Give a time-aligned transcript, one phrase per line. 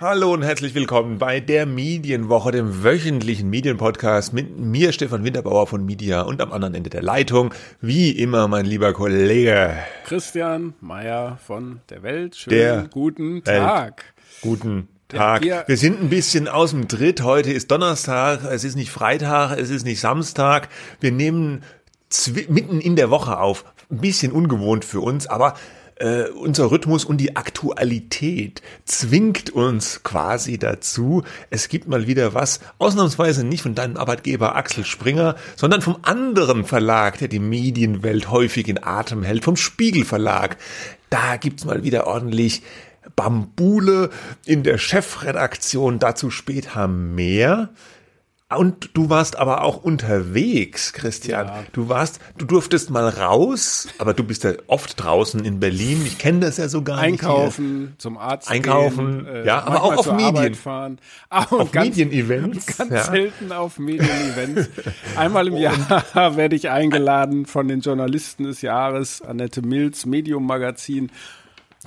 [0.00, 5.86] Hallo und herzlich willkommen bei der Medienwoche, dem wöchentlichen Medienpodcast mit mir, Stefan Winterbauer von
[5.86, 11.80] Media und am anderen Ende der Leitung, wie immer mein lieber Kollege Christian Meyer von
[11.88, 12.36] der Welt.
[12.36, 14.04] Schönen der guten Tag.
[14.04, 14.42] Welt.
[14.42, 15.42] Guten Tag.
[15.42, 17.22] Wir sind ein bisschen aus dem Tritt.
[17.22, 20.68] Heute ist Donnerstag, es ist nicht Freitag, es ist nicht Samstag.
[21.00, 21.62] Wir nehmen
[22.48, 23.64] mitten in der Woche auf.
[23.90, 25.54] Ein bisschen ungewohnt für uns, aber
[25.96, 31.24] äh, unser Rhythmus und die Aktualität zwingt uns quasi dazu.
[31.50, 36.64] Es gibt mal wieder was, ausnahmsweise nicht von deinem Arbeitgeber Axel Springer, sondern vom anderen
[36.64, 40.56] Verlag, der die Medienwelt häufig in Atem hält, vom Spiegel Verlag.
[41.10, 42.62] Da gibt's mal wieder ordentlich
[43.16, 44.10] Bambule
[44.44, 45.98] in der Chefredaktion.
[45.98, 47.70] Dazu später mehr.
[48.56, 51.48] Und du warst aber auch unterwegs, Christian.
[51.48, 51.64] Ja.
[51.72, 56.02] Du warst, du durftest mal raus, aber du bist ja oft draußen in Berlin.
[56.06, 59.98] Ich kenne das ja sogar Einkaufen, nicht zum Arzt Einkaufen, gehen, äh, ja, aber auch
[59.98, 60.54] auf Medien.
[60.54, 60.98] fahren.
[61.28, 62.66] Auch auf ganz, Medienevents.
[62.78, 63.04] Ganz ja.
[63.04, 64.70] selten auf Medienevents.
[65.16, 65.76] Einmal im Jahr
[66.36, 71.10] werde ich eingeladen von den Journalisten des Jahres, Annette Mills, Medium Magazin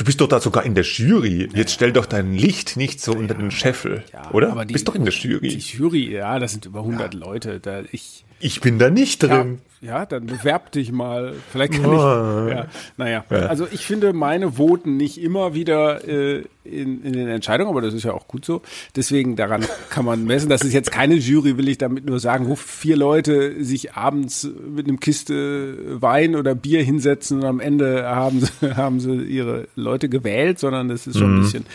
[0.01, 1.47] Du bist doch da sogar in der Jury.
[1.53, 4.51] Jetzt stell doch dein Licht nicht so unter den Scheffel, ja, oder?
[4.51, 5.49] Aber die, bist doch in der Jury.
[5.49, 7.19] Die Jury, ja, das sind über 100 ja.
[7.19, 7.59] Leute.
[7.59, 9.59] Da ich, ich bin da nicht drin.
[9.81, 11.33] Ja, ja dann bewerb dich mal.
[11.51, 12.47] Vielleicht kann oh.
[12.47, 12.53] ich.
[12.53, 12.67] Ja,
[12.97, 13.37] naja, ja.
[13.47, 17.93] also ich finde meine Voten nicht immer wieder äh, in, in den Entscheidungen, aber das
[17.93, 18.61] ist ja auch gut so.
[18.95, 20.49] Deswegen daran kann man messen.
[20.49, 24.49] Das ist jetzt keine Jury, will ich damit nur sagen, wo vier Leute sich abends
[24.67, 29.67] mit einem Kiste Wein oder Bier hinsetzen und am Ende haben sie, haben sie ihre
[29.75, 31.37] Leute gewählt, sondern das ist schon mhm.
[31.37, 31.65] ein bisschen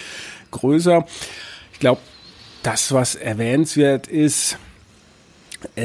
[0.50, 1.06] größer.
[1.72, 2.00] Ich glaube,
[2.62, 4.58] das, was erwähnenswert ist,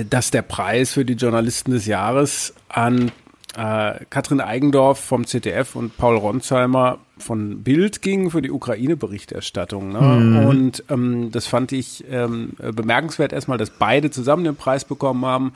[0.09, 3.11] dass der Preis für die Journalisten des Jahres an
[3.55, 9.91] äh, Katrin Eigendorf vom ZDF und Paul Ronsheimer von Bild ging für die Ukraine-Berichterstattung.
[9.91, 9.99] Ne?
[9.99, 10.45] Mhm.
[10.45, 15.53] Und ähm, das fand ich ähm, bemerkenswert erstmal, dass beide zusammen den Preis bekommen haben.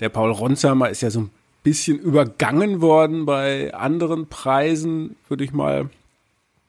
[0.00, 1.30] Der Paul Ronsheimer ist ja so ein
[1.62, 5.88] bisschen übergangen worden bei anderen Preisen, würde ich mal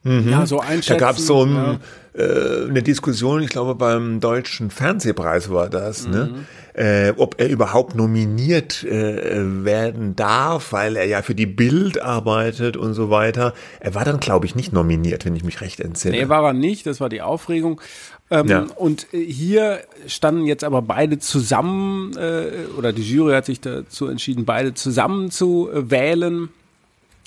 [0.05, 0.29] Mhm.
[0.29, 0.99] Ja, so einschätzen.
[0.99, 1.79] Da gab es so ein, ja.
[2.13, 6.25] äh, eine Diskussion, ich glaube beim Deutschen Fernsehpreis war das, ne?
[6.25, 6.33] mhm.
[6.33, 7.09] ne?
[7.09, 12.77] äh, ob er überhaupt nominiert äh, werden darf, weil er ja für die Bild arbeitet
[12.77, 13.55] und so weiter.
[13.79, 16.17] Er war dann, glaube ich, nicht nominiert, wenn ich mich recht entsinne.
[16.17, 17.81] Nee, war er nicht, das war die Aufregung.
[18.29, 18.65] Ähm, ja.
[18.75, 24.07] Und äh, hier standen jetzt aber beide zusammen, äh, oder die Jury hat sich dazu
[24.07, 26.49] entschieden, beide zusammen zu äh, wählen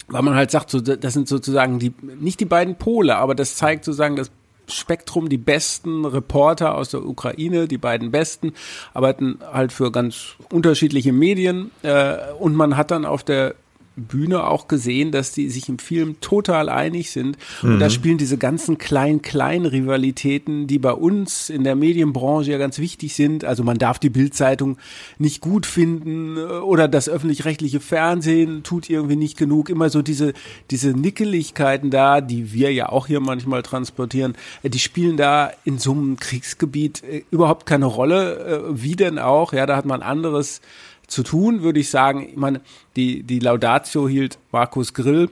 [0.08, 3.56] weil man halt sagt, so, das sind sozusagen die, nicht die beiden Pole, aber das
[3.56, 4.30] zeigt sozusagen das
[4.66, 8.52] Spektrum, die besten Reporter aus der Ukraine, die beiden besten,
[8.92, 13.54] arbeiten halt für ganz unterschiedliche Medien äh, und man hat dann auf der
[13.98, 17.36] Bühne auch gesehen, dass die sich im Film total einig sind.
[17.62, 17.78] Und mhm.
[17.80, 23.14] da spielen diese ganzen kleinen-kleinen Rivalitäten, die bei uns in der Medienbranche ja ganz wichtig
[23.14, 23.44] sind.
[23.44, 24.78] Also man darf die Bildzeitung
[25.18, 29.68] nicht gut finden äh, oder das öffentlich-rechtliche Fernsehen tut irgendwie nicht genug.
[29.68, 30.32] Immer so diese,
[30.70, 35.78] diese Nickeligkeiten da, die wir ja auch hier manchmal transportieren, äh, die spielen da in
[35.78, 38.68] so einem Kriegsgebiet äh, überhaupt keine Rolle.
[38.70, 39.52] Wie denn auch?
[39.52, 40.60] Ja, da hat man anderes
[41.08, 42.28] zu tun, würde ich sagen.
[42.30, 42.60] Ich meine,
[42.94, 45.28] die, die Laudatio hielt Markus Grill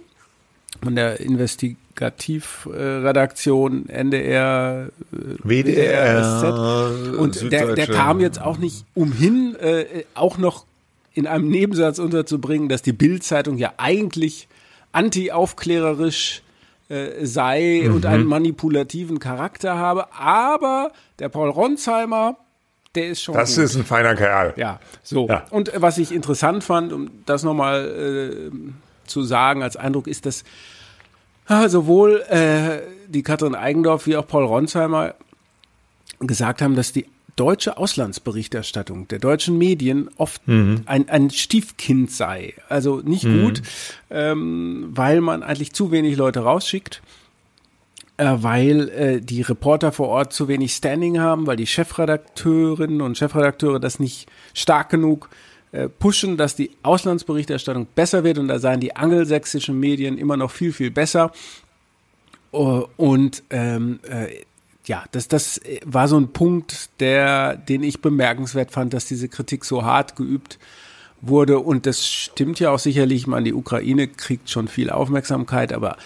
[0.83, 6.45] von der Investigativredaktion NDR, WDR, SZ.
[7.17, 10.65] Und der, der kam jetzt auch nicht umhin, äh, auch noch
[11.15, 14.47] in einem Nebensatz unterzubringen, dass die Bild-Zeitung ja eigentlich
[14.93, 16.43] anti-aufklärerisch
[16.89, 17.95] äh, sei mhm.
[17.95, 20.13] und einen manipulativen Charakter habe.
[20.13, 22.37] Aber der Paul Ronsheimer,
[22.97, 23.35] der ist schon.
[23.35, 23.65] Das gut.
[23.65, 24.55] ist ein feiner Kerl.
[24.57, 25.29] Ja, so.
[25.29, 25.45] Ja.
[25.51, 28.51] Und was ich interessant fand, um das nochmal äh,
[29.07, 30.45] zu sagen als Eindruck, ist, dass
[31.49, 35.15] äh, sowohl äh, die Katrin Eigendorf wie auch Paul Ronsheimer
[36.21, 40.83] gesagt haben, dass die deutsche Auslandsberichterstattung der deutschen Medien oft mhm.
[40.87, 42.55] ein, ein Stiefkind sei.
[42.69, 43.43] Also nicht mhm.
[43.43, 43.63] gut,
[44.11, 47.26] ähm, weil man eigentlich zu wenig Leute rausschickt äh,
[48.19, 53.79] weil äh, die Reporter vor Ort zu wenig Standing haben, weil die Chefredakteurinnen und Chefredakteure
[53.79, 55.29] das nicht stark genug
[55.73, 60.51] äh, pushen, dass die Auslandsberichterstattung besser wird und da seien die angelsächsischen Medien immer noch
[60.51, 61.33] viel, viel besser.
[62.53, 64.45] Uh, und ähm, äh,
[64.87, 69.65] ja, das, das war so ein Punkt, der, den ich bemerkenswert fand, dass diese Kritik
[69.65, 70.59] so hart geübt
[71.21, 71.59] wurde.
[71.59, 73.23] Und das stimmt ja auch sicherlich.
[73.23, 75.97] Ich meine, die Ukraine kriegt schon viel Aufmerksamkeit, aber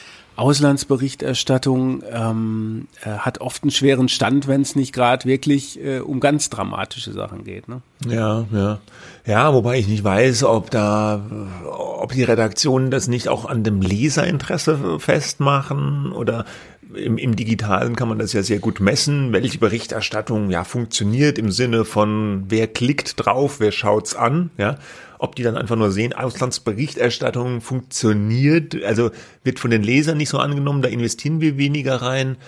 [0.41, 6.19] Auslandsberichterstattung ähm, äh, hat oft einen schweren Stand, wenn es nicht gerade wirklich äh, um
[6.19, 7.69] ganz dramatische Sachen geht.
[7.69, 7.83] Ne?
[8.09, 8.79] Ja, ja.
[9.27, 11.21] Ja, wobei ich nicht weiß, ob da,
[11.67, 16.47] ob die Redaktionen das nicht auch an dem Leserinteresse festmachen oder
[16.95, 21.53] im, im Digitalen kann man das ja sehr gut messen, welche Berichterstattung ja funktioniert im
[21.53, 24.79] Sinne von wer klickt drauf, wer schaut's an, ja.
[25.23, 29.11] Ob die dann einfach nur sehen, Auslandsberichterstattung funktioniert, also
[29.45, 32.39] wird von den Lesern nicht so angenommen, da investieren wir weniger rein.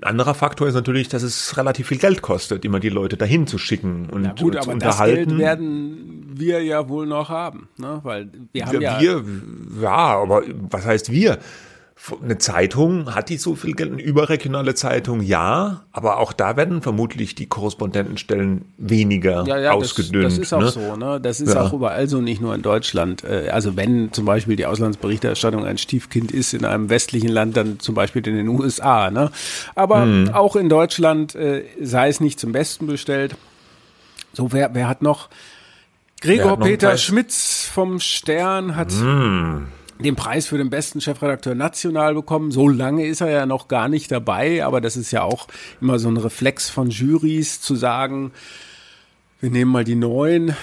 [0.00, 3.46] Ein anderer Faktor ist natürlich, dass es relativ viel Geld kostet, immer die Leute dahin
[3.46, 5.28] zu schicken und, ja gut, zu unterhalten.
[5.28, 8.00] Das Geld werden wir ja wohl noch haben, ne?
[8.02, 9.24] weil wir haben ja, wir,
[9.82, 11.38] ja, aber was heißt wir?
[12.22, 13.92] Eine Zeitung, hat die so viel Geld?
[13.92, 20.24] Eine überregionale Zeitung, ja, aber auch da werden vermutlich die Korrespondentenstellen weniger ja, ja, ausgedünnt.
[20.24, 20.68] Das, das ist auch ne?
[20.68, 21.20] so, ne?
[21.20, 21.62] Das ist ja.
[21.62, 23.24] auch überall so, nicht nur in Deutschland.
[23.24, 27.80] Äh, also wenn zum Beispiel die Auslandsberichterstattung ein Stiefkind ist in einem westlichen Land, dann
[27.80, 29.30] zum Beispiel in den USA, ne?
[29.74, 30.28] Aber mhm.
[30.28, 33.36] auch in Deutschland äh, sei es nicht zum Besten bestellt.
[34.32, 35.28] So, wer, wer hat noch?
[36.20, 39.64] Gregor Peter Schmitz vom Stern hat mm
[39.98, 42.50] den Preis für den besten Chefredakteur national bekommen.
[42.50, 45.48] So lange ist er ja noch gar nicht dabei, aber das ist ja auch
[45.80, 48.32] immer so ein Reflex von Juries zu sagen,
[49.40, 50.54] wir nehmen mal die neuen, äh,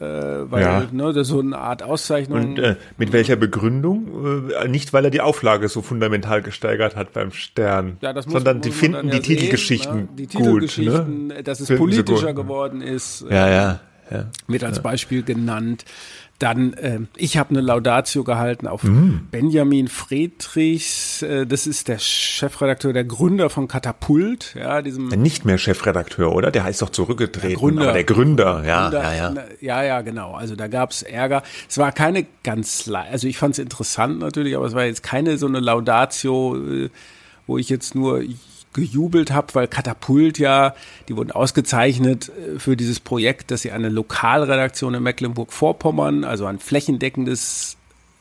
[0.00, 0.88] weil ja.
[0.90, 2.40] ne, das ist so eine Art Auszeichnung.
[2.40, 4.50] Und äh, mit welcher Begründung?
[4.50, 8.60] Äh, nicht, weil er die Auflage so fundamental gesteigert hat beim Stern, ja, muss, sondern
[8.60, 10.08] die finden die Titelgeschichten ne?
[10.16, 11.42] die Titelgeschichten, gut, ne?
[11.44, 13.24] dass es finden politischer geworden ist.
[13.30, 13.80] Ja, ja.
[14.10, 14.82] Ja, wird als ja.
[14.82, 15.84] Beispiel genannt.
[16.38, 19.28] Dann, äh, ich habe eine Laudatio gehalten auf mm.
[19.30, 25.08] Benjamin Friedrichs, äh, das ist der Chefredakteur, der Gründer von Katapult, ja, diesem.
[25.08, 26.50] Nicht mehr Chefredakteur, oder?
[26.50, 29.44] Der heißt doch zurückgetreten, der Gründer, der Gründer, ja, Gründer, ja, ja.
[29.60, 30.34] Ja, ja, genau.
[30.34, 31.42] Also da gab's Ärger.
[31.70, 35.38] Es war keine ganz, also ich fand es interessant natürlich, aber es war jetzt keine
[35.38, 36.90] so eine Laudatio, äh,
[37.46, 38.22] wo ich jetzt nur
[38.76, 40.74] gejubelt habe, weil Katapult ja,
[41.08, 46.60] die wurden ausgezeichnet äh, für dieses Projekt, dass sie eine Lokalredaktion in Mecklenburg-Vorpommern, also ein
[46.60, 47.76] flächendeckendes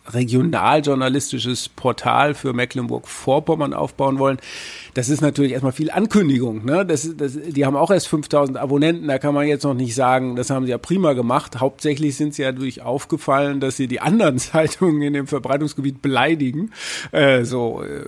[0.08, 4.38] regionaljournalistisches Portal für Mecklenburg-Vorpommern aufbauen wollen.
[4.96, 6.64] Das ist natürlich erstmal viel Ankündigung.
[6.64, 6.86] Ne?
[6.86, 9.10] Das, das, die haben auch erst 5000 Abonnenten.
[9.10, 11.60] Da kann man jetzt noch nicht sagen, das haben sie ja prima gemacht.
[11.60, 16.72] Hauptsächlich sind sie ja durch aufgefallen, dass sie die anderen Zeitungen in dem Verbreitungsgebiet beleidigen.
[17.12, 18.06] Äh, so, äh,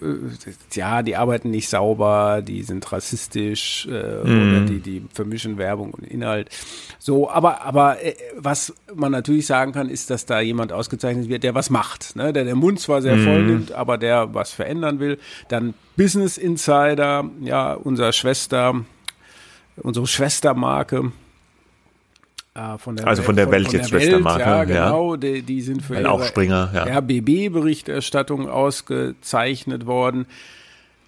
[0.72, 4.50] ja, die arbeiten nicht sauber, die sind rassistisch äh, mm.
[4.50, 6.50] oder die, die vermischen Werbung und Inhalt.
[7.00, 11.44] So, aber, aber äh, was man natürlich sagen kann, ist, dass da jemand ausgezeichnet wird,
[11.44, 12.16] der was macht.
[12.16, 12.32] Ne?
[12.32, 13.24] Der den Mund zwar sehr mm.
[13.26, 15.18] voll nimmt, aber der was verändern will.
[15.50, 18.76] Dann Business Insider, ja, unser Schwester,
[19.76, 21.12] unsere Schwestermarke.
[22.54, 24.42] Äh, von der also von der Welt von, von jetzt Schwestermarke.
[24.42, 25.18] Ja, genau, ja.
[25.18, 26.84] Die, die sind für ihre Aufspringer, ja.
[27.00, 30.28] RBB-Berichterstattung ausgezeichnet worden.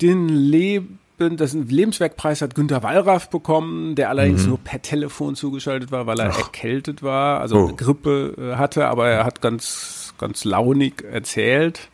[0.02, 4.50] Den Leben das Lebenswerkpreis hat Günter Wallraff bekommen, der allerdings mhm.
[4.50, 6.38] nur per Telefon zugeschaltet war, weil er Ach.
[6.38, 7.76] erkältet war, also oh.
[7.76, 11.90] Grippe äh, hatte, aber er hat ganz, ganz launig erzählt.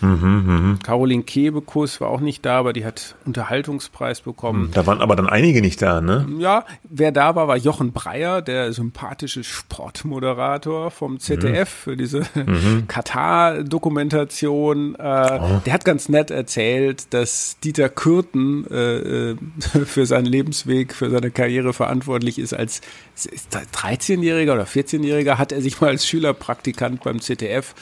[0.00, 0.78] Mhm, mh.
[0.82, 4.70] Caroline Kebekus war auch nicht da, aber die hat Unterhaltungspreis bekommen.
[4.72, 6.26] Da waren aber dann einige nicht da, ne?
[6.38, 11.90] Ja, wer da war, war Jochen Breyer, der sympathische Sportmoderator vom ZDF mhm.
[11.90, 12.84] für diese mhm.
[12.88, 14.94] Katar-Dokumentation.
[14.96, 15.60] Äh, oh.
[15.64, 19.36] Der hat ganz nett erzählt, dass Dieter Kürten äh, äh
[19.86, 22.52] für seinen Lebensweg, für seine Karriere verantwortlich ist.
[22.52, 22.80] Als
[23.16, 27.74] 13-Jähriger oder 14-Jähriger hat er sich mal als Schülerpraktikant beim ZDF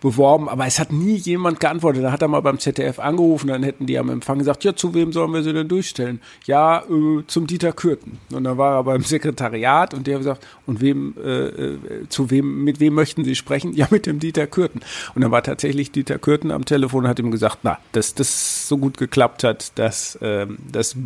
[0.00, 2.04] beworben, aber es hat nie jemand geantwortet.
[2.04, 4.92] Da hat er mal beim ZDF angerufen, dann hätten die am Empfang gesagt, ja, zu
[4.94, 6.20] wem sollen wir sie denn durchstellen?
[6.44, 8.18] Ja, äh, zum Dieter Kürten.
[8.32, 11.78] Und dann war er beim Sekretariat und der hat gesagt, und wem, äh, äh,
[12.08, 13.72] zu wem, mit wem möchten Sie sprechen?
[13.82, 14.80] Ja, mit dem Dieter Kürten.
[15.14, 18.68] Und dann war tatsächlich Dieter Kürten am Telefon und hat ihm gesagt, na, dass das
[18.68, 20.96] so gut geklappt hat, dass äh, das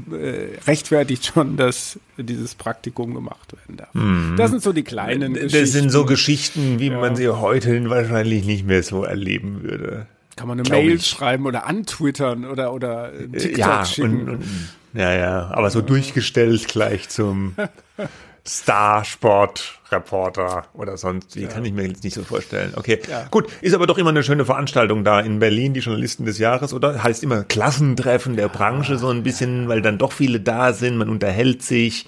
[0.66, 3.94] rechtfertigt schon, dass dieses Praktikum gemacht werden darf.
[3.94, 4.34] Mhm.
[4.36, 5.60] Das sind so die kleinen das Geschichten.
[5.60, 6.98] Das sind so Geschichten, wie ja.
[6.98, 10.06] man sie heute wahrscheinlich nicht mehr so erleben würde.
[10.36, 11.06] Kann man eine Mail ich.
[11.06, 14.20] schreiben oder antwittern oder, oder äh, TikTok ja, schicken.
[14.20, 14.44] Und, und,
[14.92, 17.54] ja, ja, aber so durchgestellt gleich zum
[18.46, 21.36] Star-Sport-Reporter oder sonst.
[21.36, 21.48] Wie ja.
[21.48, 22.72] kann ich mir jetzt nicht so vorstellen.
[22.76, 23.26] Okay, ja.
[23.30, 23.48] gut.
[23.60, 27.02] Ist aber doch immer eine schöne Veranstaltung da in Berlin, die Journalisten des Jahres, oder?
[27.02, 31.08] Heißt immer Klassentreffen der Branche so ein bisschen, weil dann doch viele da sind, man
[31.08, 32.06] unterhält sich.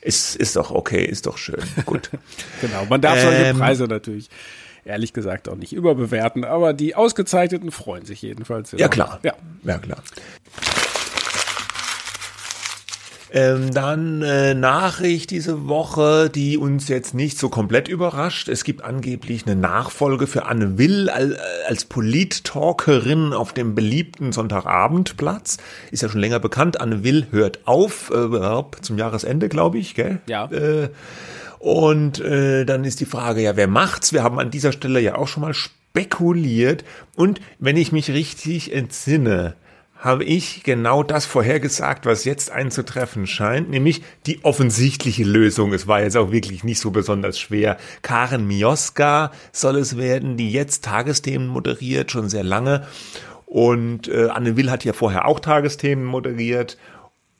[0.00, 1.62] Ist, ist doch okay, ist doch schön.
[1.86, 2.10] Gut.
[2.60, 4.28] genau, man darf solche ähm, Preise natürlich
[4.84, 8.72] ehrlich gesagt auch nicht überbewerten, aber die Ausgezeichneten freuen sich jedenfalls.
[8.72, 9.20] Ja, klar.
[9.22, 10.02] Ja, ja klar.
[13.34, 18.48] Ähm, dann äh, Nachricht diese Woche, die uns jetzt nicht so komplett überrascht.
[18.48, 21.34] Es gibt angeblich eine Nachfolge für Anne Will als,
[21.66, 25.56] als Polit-Talkerin auf dem beliebten Sonntagabendplatz.
[25.90, 26.80] Ist ja schon länger bekannt.
[26.80, 30.20] Anne Will hört auf äh, zum Jahresende, glaube ich, gell?
[30.28, 30.44] Ja.
[30.52, 30.90] Äh,
[31.64, 34.12] und äh, dann ist die Frage, ja, wer macht's?
[34.12, 36.84] Wir haben an dieser Stelle ja auch schon mal spekuliert.
[37.16, 39.54] Und wenn ich mich richtig entsinne,
[39.96, 45.72] habe ich genau das vorhergesagt, was jetzt einzutreffen scheint, nämlich die offensichtliche Lösung.
[45.72, 47.78] Es war jetzt auch wirklich nicht so besonders schwer.
[48.02, 52.86] Karen Mioska soll es werden, die jetzt Tagesthemen moderiert, schon sehr lange.
[53.46, 56.76] Und äh, Anne Will hat ja vorher auch Tagesthemen moderiert.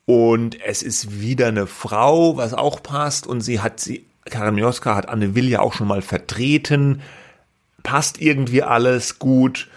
[0.07, 3.27] Und es ist wieder eine Frau, was auch passt.
[3.27, 7.01] Und sie hat sie, Karen Mioska hat Anne Will ja auch schon mal vertreten.
[7.83, 9.67] Passt irgendwie alles gut.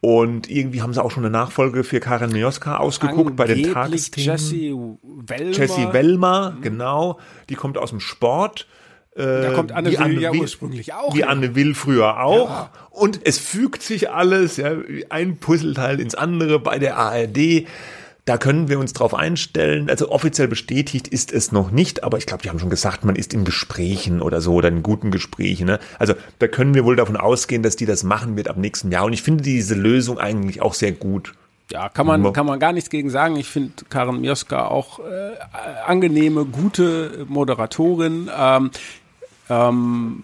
[0.00, 4.30] Und irgendwie haben sie auch schon eine Nachfolge für Karen Mioska ausgeguckt bei den Tagesthemen.
[4.30, 5.52] Jessie Wellmer.
[5.52, 6.62] Jessie Wellmer, mhm.
[6.62, 7.18] genau.
[7.50, 8.66] Die kommt aus dem Sport.
[9.16, 11.14] Da kommt Anne Will Anne ja ursprünglich auch.
[11.14, 12.48] Wie Anne Will früher auch.
[12.48, 12.70] Ja.
[12.90, 14.70] Und es fügt sich alles, ja,
[15.10, 17.66] ein Puzzleteil ins andere bei der ARD.
[18.24, 19.88] Da können wir uns drauf einstellen.
[19.88, 23.16] Also offiziell bestätigt ist es noch nicht, aber ich glaube, die haben schon gesagt, man
[23.16, 25.66] ist in Gesprächen oder so oder in guten Gesprächen.
[25.66, 25.78] Ne?
[25.98, 29.04] Also da können wir wohl davon ausgehen, dass die das machen wird ab nächsten Jahr.
[29.04, 31.34] Und ich finde diese Lösung eigentlich auch sehr gut.
[31.72, 33.36] Ja, kann man, kann man gar nichts gegen sagen.
[33.36, 35.36] Ich finde Karen Mioska auch äh,
[35.86, 38.28] angenehme, gute Moderatorin.
[38.36, 38.70] Ähm,
[39.48, 40.22] ähm,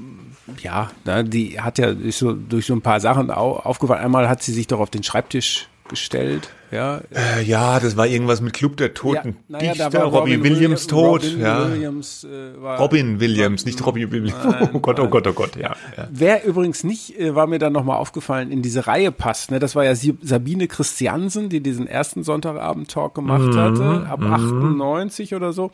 [0.60, 0.90] ja,
[1.24, 4.02] die hat ja durch so, durch so ein paar Sachen aufgefallen.
[4.02, 6.50] Einmal hat sie sich doch auf den Schreibtisch gestellt.
[6.70, 10.44] Ja, äh, ja das war irgendwas mit Club der Toten ja, naja, Dichter, Robbie Robin
[10.44, 11.25] Williams tot.
[11.25, 11.70] Robin ja.
[11.70, 14.35] Williams, äh, war, Robin Williams, nicht Robbie Williams.
[14.44, 15.76] Nein, oh Gott, oh Gott, oh Gott, ja.
[15.96, 16.08] ja.
[16.11, 19.58] Wer übrigens nicht, äh, war mir dann nochmal aufgefallen, in diese Reihe passt, ne?
[19.58, 25.37] das war ja Sabine Christiansen, die diesen ersten Sonntagabend-Talk gemacht mhm, hatte, ab 98 mhm.
[25.37, 25.70] oder so.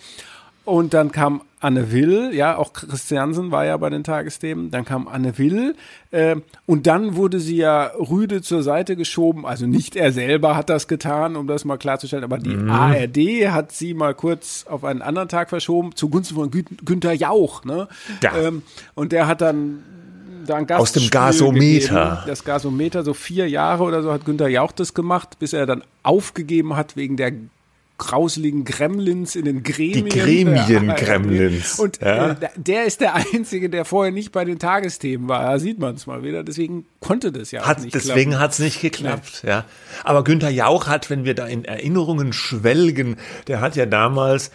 [0.65, 5.07] Und dann kam Anne Will, ja, auch Christiansen war ja bei den Tagesthemen, dann kam
[5.07, 5.77] Anne Will
[6.11, 10.71] äh, und dann wurde sie ja rüde zur Seite geschoben, also nicht er selber hat
[10.71, 12.71] das getan, um das mal klarzustellen, aber die mhm.
[12.71, 17.65] ARD hat sie mal kurz auf einen anderen Tag verschoben, zugunsten von Gün Günther Jauch,
[17.65, 17.87] ne?
[18.23, 18.37] Ja.
[18.37, 18.63] Ähm,
[18.95, 19.85] und der hat dann
[20.69, 21.95] Aus dem Gasometer.
[21.95, 22.23] Gegeben.
[22.27, 25.85] Das Gasometer, so vier Jahre oder so hat Günther Jauch das gemacht, bis er dann
[26.03, 27.33] aufgegeben hat wegen der
[28.03, 30.07] grauseligen Gremlins in den Gremien.
[30.07, 31.79] Die Gremien-Gremlins.
[31.79, 32.31] Und ja.
[32.33, 35.43] äh, der ist der Einzige, der vorher nicht bei den Tagesthemen war.
[35.43, 36.43] Da sieht man es mal wieder.
[36.43, 39.43] Deswegen konnte das ja hat, nicht Deswegen hat es nicht geklappt.
[39.45, 39.49] Ja.
[39.49, 39.65] ja.
[40.05, 43.17] Aber Günther Jauch hat, wenn wir da in Erinnerungen schwelgen,
[43.47, 44.51] der hat ja damals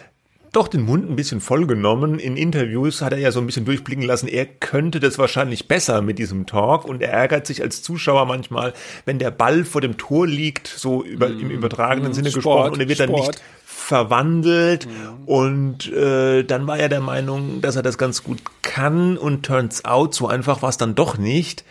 [0.52, 2.18] doch den Mund ein bisschen vollgenommen.
[2.18, 6.02] In Interviews hat er ja so ein bisschen durchblicken lassen, er könnte das wahrscheinlich besser
[6.02, 8.72] mit diesem Talk und er ärgert sich als Zuschauer manchmal,
[9.04, 12.44] wenn der Ball vor dem Tor liegt, so über, mm, im übertragenen mm, Sinne Sport,
[12.44, 13.10] gesprochen und er wird Sport.
[13.10, 15.28] dann nicht verwandelt mm.
[15.28, 19.84] und äh, dann war er der Meinung, dass er das ganz gut kann und turns
[19.84, 21.64] out, so einfach war es dann doch nicht.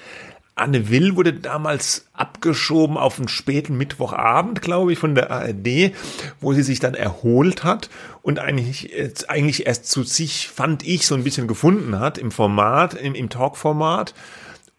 [0.57, 5.93] Anne Will wurde damals abgeschoben auf einen späten Mittwochabend, glaube ich, von der ARD,
[6.41, 7.89] wo sie sich dann erholt hat
[8.21, 8.91] und eigentlich,
[9.27, 13.29] eigentlich erst zu sich, fand ich, so ein bisschen gefunden hat im Format, im, im
[13.29, 14.13] Talk-Format.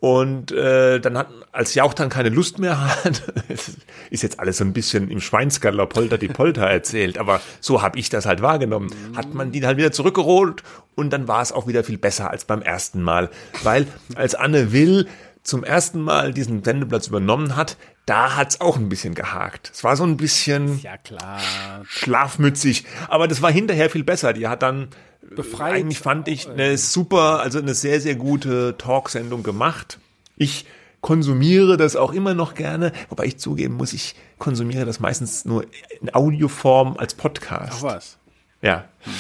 [0.00, 3.32] Und äh, dann hat, als Jauch dann keine Lust mehr hat,
[4.11, 7.99] ist jetzt alles so ein bisschen im Schweinsgaller Polter die Polter erzählt, aber so habe
[7.99, 8.90] ich das halt wahrgenommen.
[9.16, 10.62] Hat man die halt wieder zurückgeholt
[10.94, 13.28] und dann war es auch wieder viel besser als beim ersten Mal.
[13.64, 15.08] Weil als Anne Will
[15.49, 19.71] zum ersten Mal diesen Sendeplatz übernommen hat, da hat's auch ein bisschen gehakt.
[19.73, 21.40] Es war so ein bisschen ja, klar.
[21.88, 24.35] schlafmützig, aber das war hinterher viel besser.
[24.35, 24.88] Die hat dann
[25.35, 25.75] befreit.
[25.75, 29.99] Eigentlich fand ich eine super, also eine sehr, sehr gute Talksendung gemacht.
[30.37, 30.67] Ich
[31.00, 35.64] konsumiere das auch immer noch gerne, wobei ich zugeben muss, ich konsumiere das meistens nur
[36.00, 37.78] in Audioform als Podcast.
[37.78, 38.19] Ach was.
[38.61, 38.85] Ja.
[39.00, 39.12] Hm.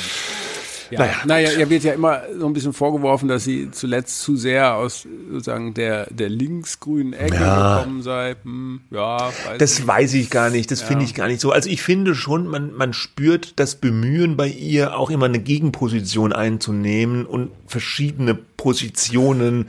[0.90, 1.00] Ja.
[1.00, 4.74] Naja, naja, ihr wird ja immer so ein bisschen vorgeworfen, dass sie zuletzt zu sehr
[4.74, 7.76] aus sozusagen der, der linksgrünen Ecke ja.
[7.78, 8.36] gekommen sei.
[8.42, 9.88] Hm, ja, weiß das nicht.
[9.88, 10.86] weiß ich gar nicht, das ja.
[10.86, 11.52] finde ich gar nicht so.
[11.52, 16.32] Also ich finde schon, man, man spürt das Bemühen bei ihr, auch immer eine Gegenposition
[16.32, 19.68] einzunehmen und verschiedene Positionen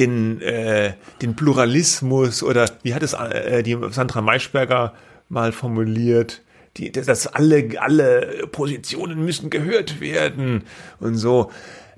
[0.00, 4.92] den, äh, den Pluralismus oder wie hat es äh, die Sandra Maischberger
[5.28, 6.42] mal formuliert,
[6.78, 10.64] die, dass alle, alle Positionen müssen gehört werden
[11.00, 11.50] und so.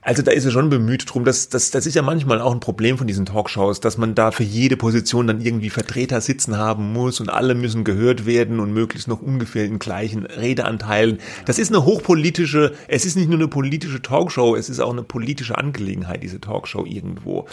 [0.09, 1.27] Also da ist er schon bemüht drum.
[1.27, 4.31] Das, das, das ist ja manchmal auch ein Problem von diesen Talkshows, dass man da
[4.31, 8.73] für jede Position dann irgendwie Vertreter sitzen haben muss und alle müssen gehört werden und
[8.73, 11.19] möglichst noch ungefähr in gleichen Redeanteilen.
[11.45, 15.03] Das ist eine hochpolitische, es ist nicht nur eine politische Talkshow, es ist auch eine
[15.03, 17.45] politische Angelegenheit, diese Talkshow irgendwo.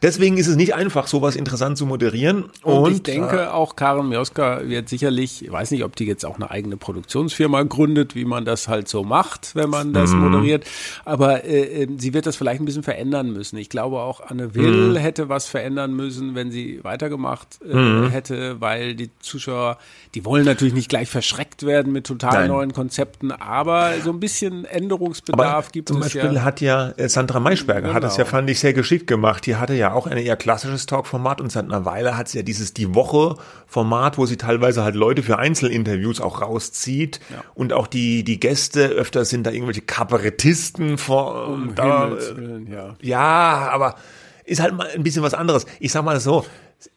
[0.00, 2.44] Deswegen ist es nicht einfach, sowas interessant zu moderieren.
[2.62, 6.04] Und, und ich denke äh, auch, Karen Mioska wird sicherlich, ich weiß nicht, ob die
[6.04, 10.12] jetzt auch eine eigene Produktionsfirma gründet, wie man das halt so macht, wenn man das
[10.12, 10.20] mhm.
[10.20, 10.64] moderiert,
[11.04, 13.56] aber äh, ähm, sie wird das vielleicht ein bisschen verändern müssen.
[13.56, 14.96] Ich glaube auch Anne Will mhm.
[14.96, 18.10] hätte was verändern müssen, wenn sie weitergemacht äh, mhm.
[18.10, 19.78] hätte, weil die Zuschauer,
[20.14, 22.48] die wollen natürlich nicht gleich verschreckt werden mit total Nein.
[22.48, 26.42] neuen Konzepten, aber so ein bisschen Änderungsbedarf aber gibt zum es Beispiel ja.
[26.42, 27.94] hat ja äh, Sandra Maischberger genau.
[27.94, 29.46] hat das ja, fand ich, sehr geschickt gemacht.
[29.46, 32.42] Die hatte ja auch ein eher klassisches Talk-Format und seit einer Weile hat sie ja
[32.42, 37.42] dieses Die Woche-Format, wo sie teilweise halt Leute für Einzelinterviews auch rauszieht ja.
[37.54, 42.96] und auch die, die Gäste, öfter sind da irgendwelche Kabarettisten vor, um da, Willen, ja.
[43.00, 43.96] ja, aber
[44.44, 45.66] ist halt mal ein bisschen was anderes.
[45.80, 46.44] Ich sag mal so,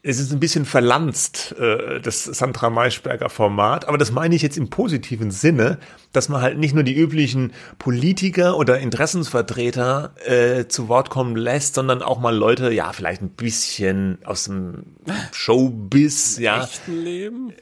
[0.04, 4.58] es ist ein bisschen verlanzt, äh, das Sandra Maischberger Format, aber das meine ich jetzt
[4.58, 5.80] im positiven Sinne,
[6.12, 11.76] dass man halt nicht nur die üblichen Politiker oder Interessensvertreter äh, zu Wort kommen lässt,
[11.76, 14.84] sondern auch mal Leute, ja, vielleicht ein bisschen aus dem
[15.32, 16.64] Showbiz, Im ja.
[16.64, 17.54] Echten Leben?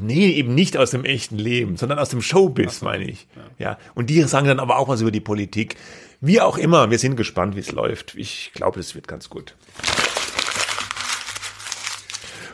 [0.00, 3.26] Nee, eben nicht aus dem echten Leben, sondern aus dem Showbiz, so, meine ich.
[3.58, 3.70] Ja.
[3.70, 3.78] ja.
[3.94, 5.76] Und die sagen dann aber auch was über die Politik.
[6.20, 8.14] Wie auch immer, wir sind gespannt, wie es läuft.
[8.14, 9.54] Ich glaube, es wird ganz gut.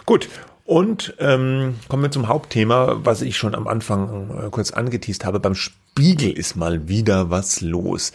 [0.06, 0.28] Gut,
[0.64, 5.40] und ähm, kommen wir zum Hauptthema, was ich schon am Anfang äh, kurz angeteased habe.
[5.40, 8.12] Beim Spiegel ist mal wieder was los.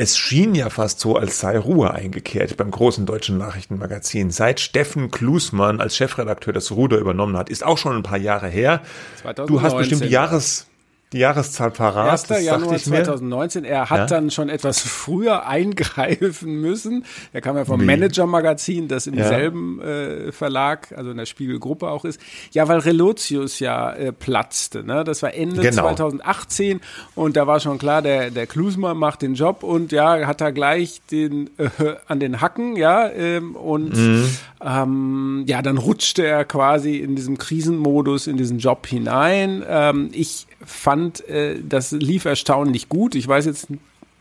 [0.00, 4.30] Es schien ja fast so, als sei Ruhe eingekehrt beim großen deutschen Nachrichtenmagazin.
[4.30, 8.46] Seit Steffen Klusmann als Chefredakteur das Ruder übernommen hat, ist auch schon ein paar Jahre
[8.46, 8.80] her.
[9.22, 9.46] 2019.
[9.56, 10.68] Du hast bestimmt die Jahres
[11.12, 12.30] die Jahreszahl parat.
[12.30, 12.44] 1.
[12.44, 13.64] Januar 2019.
[13.64, 14.06] Er hat ja?
[14.06, 17.04] dann schon etwas früher eingreifen müssen.
[17.32, 19.28] Er kam ja vom Manager-Magazin, das im ja.
[19.28, 22.20] selben äh, Verlag, also in der Spiegelgruppe auch ist.
[22.52, 24.84] Ja, weil Relotius ja äh, platzte.
[24.84, 25.04] Ne?
[25.04, 25.82] Das war Ende genau.
[25.82, 26.80] 2018
[27.14, 30.52] und da war schon klar, der, der Klusmann macht den Job und ja, hat er
[30.52, 31.68] gleich den äh,
[32.06, 34.28] an den Hacken, ja, ähm, und mhm.
[34.60, 39.64] ähm, ja, dann rutschte er quasi in diesem Krisenmodus in diesen Job hinein.
[39.66, 43.14] Ähm, ich fand, äh, das lief erstaunlich gut.
[43.14, 43.68] Ich weiß jetzt,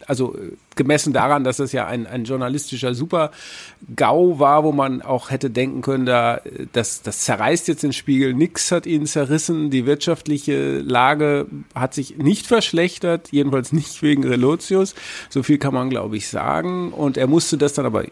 [0.06, 5.32] also äh, gemessen daran, dass es ja ein, ein journalistischer Super-GAU war, wo man auch
[5.32, 6.42] hätte denken können, da,
[6.74, 8.34] das, das zerreißt jetzt den Spiegel.
[8.34, 9.70] Nix hat ihn zerrissen.
[9.70, 14.96] Die wirtschaftliche Lage hat sich nicht verschlechtert, jedenfalls nicht wegen Relotius.
[15.30, 16.92] So viel kann man, glaube ich, sagen.
[16.94, 18.06] Und er musste das dann aber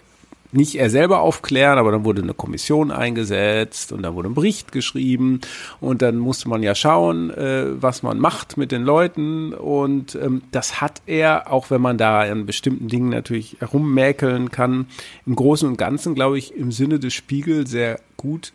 [0.56, 4.72] nicht er selber aufklären, aber dann wurde eine Kommission eingesetzt und dann wurde ein Bericht
[4.72, 5.42] geschrieben
[5.79, 10.42] und dann musste man ja schauen, äh, was man macht mit den Leuten und ähm,
[10.51, 14.88] das hat er, auch wenn man da an bestimmten Dingen natürlich herummäkeln kann,
[15.25, 18.53] im Großen und Ganzen, glaube ich, im Sinne des Spiegel sehr gut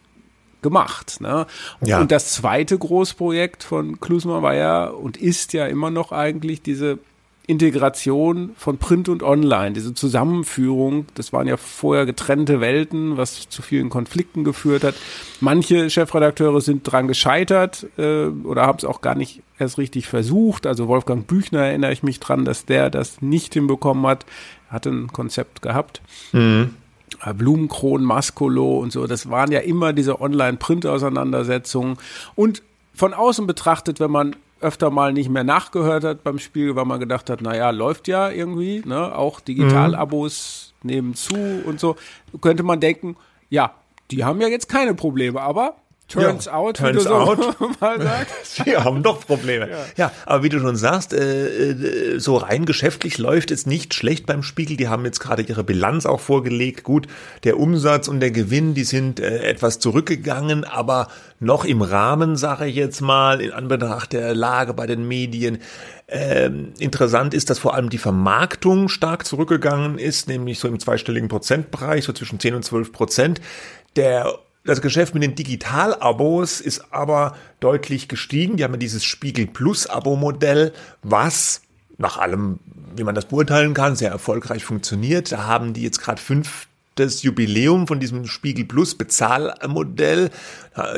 [0.63, 1.21] gemacht.
[1.21, 1.47] Ne?
[1.85, 2.01] Ja.
[2.01, 6.99] Und das zweite Großprojekt von Klusma war ja und ist ja immer noch eigentlich diese
[7.51, 13.61] Integration von Print und Online, diese Zusammenführung, das waren ja vorher getrennte Welten, was zu
[13.61, 14.95] vielen Konflikten geführt hat.
[15.41, 20.65] Manche Chefredakteure sind dran gescheitert äh, oder haben es auch gar nicht erst richtig versucht.
[20.65, 24.27] Also Wolfgang Büchner erinnere ich mich dran, dass der das nicht hinbekommen hat.
[24.69, 26.03] Er hatte ein Konzept gehabt.
[26.31, 26.77] Mhm.
[27.25, 31.97] Äh, Blumenkron, Maskolo und so, das waren ja immer diese Online-Print-Auseinandersetzungen.
[32.37, 32.63] Und
[32.95, 37.01] von außen betrachtet, wenn man öfter mal nicht mehr nachgehört hat beim Spiel, weil man
[37.01, 39.15] gedacht hat, naja, läuft ja irgendwie, ne?
[39.15, 40.91] Auch Digitalabos mhm.
[40.91, 41.97] nehmen zu und so.
[42.41, 43.17] Könnte man denken,
[43.49, 43.75] ja,
[44.11, 45.77] die haben ja jetzt keine Probleme, aber
[46.11, 47.39] Turns ja, out, turns out.
[47.39, 48.67] so mal sagst.
[48.67, 49.71] Wir haben doch Probleme.
[49.71, 49.77] Ja.
[49.97, 50.13] ja.
[50.27, 54.43] aber wie du schon sagst, äh, äh, so rein geschäftlich läuft es nicht schlecht beim
[54.43, 54.77] Spiegel.
[54.77, 56.83] Die haben jetzt gerade ihre Bilanz auch vorgelegt.
[56.83, 57.07] Gut,
[57.45, 61.07] der Umsatz und der Gewinn, die sind äh, etwas zurückgegangen, aber
[61.39, 65.59] noch im Rahmen, sage ich jetzt mal, in Anbetracht der Lage bei den Medien.
[66.09, 71.29] Ähm, interessant ist, dass vor allem die Vermarktung stark zurückgegangen ist, nämlich so im zweistelligen
[71.29, 73.41] Prozentbereich, so zwischen 10 und 12 Prozent.
[73.95, 78.57] Der das Geschäft mit den Digital-Abos ist aber deutlich gestiegen.
[78.57, 81.63] Die haben ja dieses Spiegel Plus-Abo-Modell, was
[81.99, 82.59] nach allem,
[82.97, 85.33] wie man das beurteilen kann, sehr erfolgreich funktioniert.
[85.33, 90.31] Da haben die jetzt gerade fünf das Jubiläum von diesem Spiegel Plus Bezahlmodell.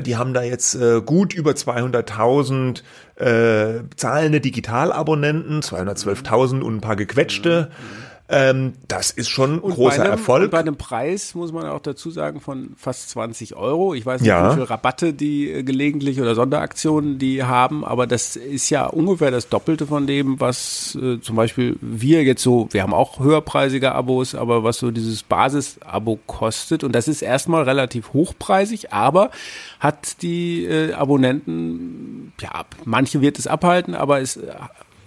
[0.01, 2.83] Die haben da jetzt äh, gut über 200.000
[3.17, 7.71] äh, zahlende Digitalabonnenten, 212.000 und ein paar gequetschte.
[7.71, 10.45] Mhm Ähm, das ist schon ein großer bei einem, Erfolg.
[10.45, 13.93] Und bei einem Preis muss man auch dazu sagen von fast 20 Euro.
[13.93, 14.49] Ich weiß nicht, ja.
[14.49, 19.31] wie viele Rabatte die äh, gelegentlich oder Sonderaktionen die haben, aber das ist ja ungefähr
[19.31, 23.93] das Doppelte von dem, was äh, zum Beispiel wir jetzt so, wir haben auch höherpreisige
[23.93, 26.85] Abos, aber was so dieses Basis-Abo kostet.
[26.85, 29.31] Und das ist erstmal relativ hochpreisig, aber
[29.79, 34.55] hat die äh, Abonnenten, ja, manche wird es abhalten, aber es äh,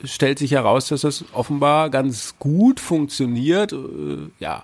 [0.05, 3.73] stellt sich heraus, dass das offenbar ganz gut funktioniert.
[3.73, 4.63] Äh, ja.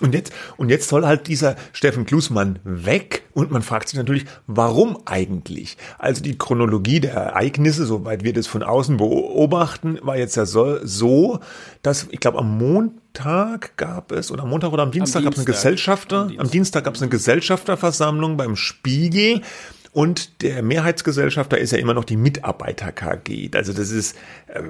[0.00, 4.24] Und jetzt, und jetzt soll halt dieser Steffen Klusmann weg und man fragt sich natürlich,
[4.46, 5.76] warum eigentlich?
[5.98, 10.78] Also die Chronologie der Ereignisse, soweit wir das von außen beobachten, war jetzt ja so,
[10.84, 11.40] so
[11.82, 15.32] dass ich glaube am Montag gab es oder am Montag oder am Dienstag, Dienstag gab
[15.34, 19.42] es eine Gesellschafter, am Dienstag, am Dienstag gab es eine Gesellschafterversammlung beim Spiegel
[19.92, 23.50] und der Mehrheitsgesellschafter ist ja immer noch die Mitarbeiter KG.
[23.54, 24.62] Also das ist äh,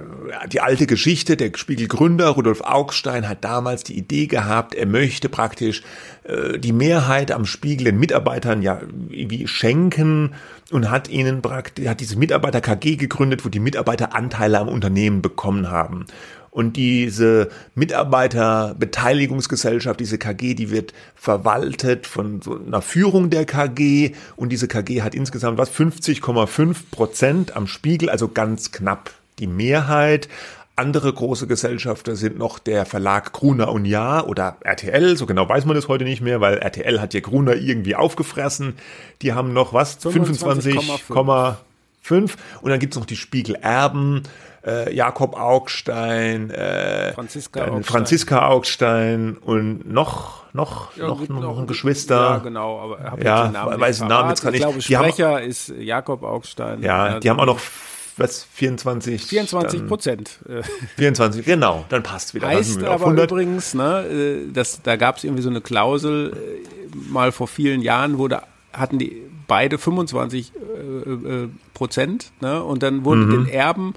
[0.49, 1.37] die alte Geschichte.
[1.37, 5.83] Der Spiegelgründer Rudolf Augstein hat damals die Idee gehabt, er möchte praktisch
[6.25, 8.81] äh, die Mehrheit am Spiegel den Mitarbeitern ja
[9.11, 10.35] wie schenken
[10.71, 15.21] und hat ihnen praktisch, hat diese Mitarbeiter KG gegründet, wo die Mitarbeiter Anteile am Unternehmen
[15.21, 16.07] bekommen haben.
[16.51, 24.11] Und diese Mitarbeiterbeteiligungsgesellschaft, diese KG, die wird verwaltet von so einer Führung der KG.
[24.35, 30.29] Und diese KG hat insgesamt was 50,5 Prozent am Spiegel, also ganz knapp die Mehrheit.
[30.75, 35.67] Andere große Gesellschafter sind noch der Verlag Gruner und Jahr oder RTL, so genau weiß
[35.67, 38.75] man das heute nicht mehr, weil RTL hat ja Gruner irgendwie aufgefressen.
[39.21, 40.01] Die haben noch was?
[40.01, 41.57] 25,5
[42.03, 42.37] fünf.
[42.61, 44.23] Und dann gibt's noch die Spiegelerben,
[44.67, 47.85] äh, Jakob Augstein, äh, Franziska, Augstein.
[47.85, 52.17] Franziska Augstein und noch, noch, ja, noch, noch, noch ein Geschwister.
[52.17, 54.61] Ja, genau, aber hab ja, den Namen weiß den Namen jetzt gar nicht.
[54.61, 56.83] Ich glaube, Sprecher haben, ist Jakob Augstein.
[56.83, 57.61] Ja, die haben auch noch
[58.17, 60.41] was 24 24 Prozent
[60.97, 63.31] 24 genau dann passt wieder heißt aber 100.
[63.31, 67.81] übrigens ne äh, das da gab es irgendwie so eine Klausel äh, mal vor vielen
[67.81, 68.43] Jahren wurde
[68.75, 72.33] hatten die beide 25 äh, äh, Prozent.
[72.41, 72.63] Ne?
[72.63, 73.31] Und dann wurde mhm.
[73.31, 73.95] den Erben,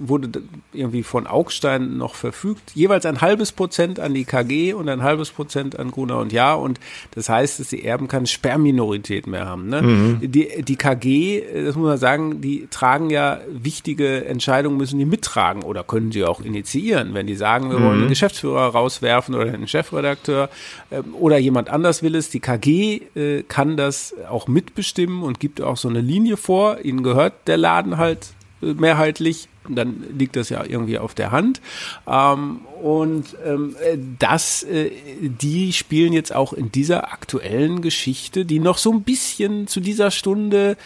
[0.00, 5.02] wurde irgendwie von Augstein noch verfügt, jeweils ein halbes Prozent an die KG und ein
[5.02, 6.54] halbes Prozent an Gruner und Ja.
[6.54, 6.80] Und
[7.12, 9.68] das heißt, dass die Erben keine Sperrminorität mehr haben.
[9.68, 9.82] Ne?
[9.82, 10.32] Mhm.
[10.32, 15.62] Die, die KG, das muss man sagen, die tragen ja wichtige Entscheidungen, müssen die mittragen
[15.62, 17.84] oder können sie auch initiieren, wenn die sagen, wir mhm.
[17.84, 20.48] wollen den Geschäftsführer rauswerfen oder den Chefredakteur
[20.90, 22.30] äh, oder jemand anders will es.
[22.30, 26.78] Die KG äh, kann das auch mitbestimmen und gibt auch so eine Linie vor.
[26.84, 27.15] Ihnen gehört
[27.46, 28.28] der Laden halt
[28.62, 29.48] äh, mehrheitlich.
[29.68, 31.60] Dann liegt das ja irgendwie auf der Hand.
[32.06, 33.74] Ähm, und ähm,
[34.18, 39.66] das, äh, die spielen jetzt auch in dieser aktuellen Geschichte, die noch so ein bisschen
[39.66, 40.76] zu dieser Stunde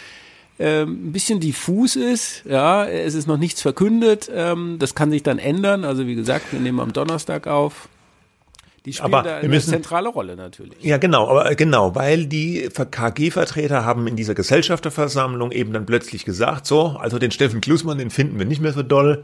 [0.61, 2.43] ähm, ein bisschen diffus ist.
[2.45, 4.29] Ja, es ist noch nichts verkündet.
[4.33, 5.83] Ähm, das kann sich dann ändern.
[5.85, 7.87] Also wie gesagt, wir nehmen am Donnerstag auf.
[8.85, 10.83] Die spielen aber da eine müssen, zentrale Rolle natürlich.
[10.83, 16.65] Ja, genau, aber genau, weil die KG-Vertreter haben in dieser Gesellschafterversammlung eben dann plötzlich gesagt,
[16.65, 19.21] so, also den Steffen Klusmann, den finden wir nicht mehr so doll,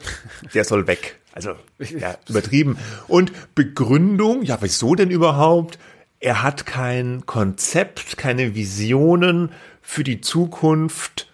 [0.54, 1.20] der soll weg.
[1.34, 2.78] Also, ja, übertrieben.
[3.08, 5.80] Und Begründung, ja, wieso denn überhaupt?
[6.20, 11.27] Er hat kein Konzept, keine Visionen für die Zukunft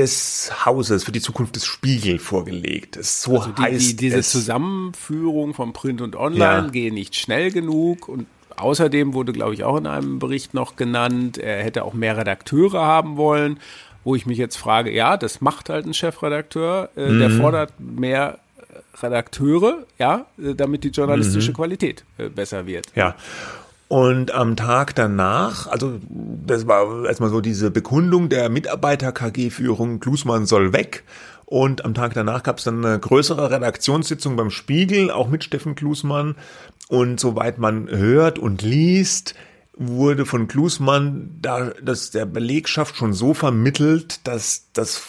[0.00, 2.98] des Hauses, für die Zukunft des Spiegel vorgelegt.
[3.02, 4.30] So also die, heißt die, diese es.
[4.30, 6.68] Zusammenführung von Print und Online ja.
[6.68, 11.38] gehe nicht schnell genug und außerdem wurde, glaube ich, auch in einem Bericht noch genannt,
[11.38, 13.58] er hätte auch mehr Redakteure haben wollen,
[14.04, 17.18] wo ich mich jetzt frage, ja, das macht halt ein Chefredakteur, äh, mhm.
[17.18, 18.38] der fordert mehr
[19.02, 21.56] Redakteure, ja, äh, damit die journalistische mhm.
[21.56, 22.86] Qualität äh, besser wird.
[22.94, 23.14] Ja.
[23.90, 30.72] Und am Tag danach, also das war erstmal so diese Bekundung der Mitarbeiter-KG-Führung, Klusmann soll
[30.72, 31.02] weg.
[31.44, 35.74] Und am Tag danach gab es dann eine größere Redaktionssitzung beim Spiegel, auch mit Steffen
[35.74, 36.36] Klusmann.
[36.86, 39.34] Und soweit man hört und liest,
[39.76, 45.02] wurde von Klusmann da, dass der Belegschaft schon so vermittelt, dass das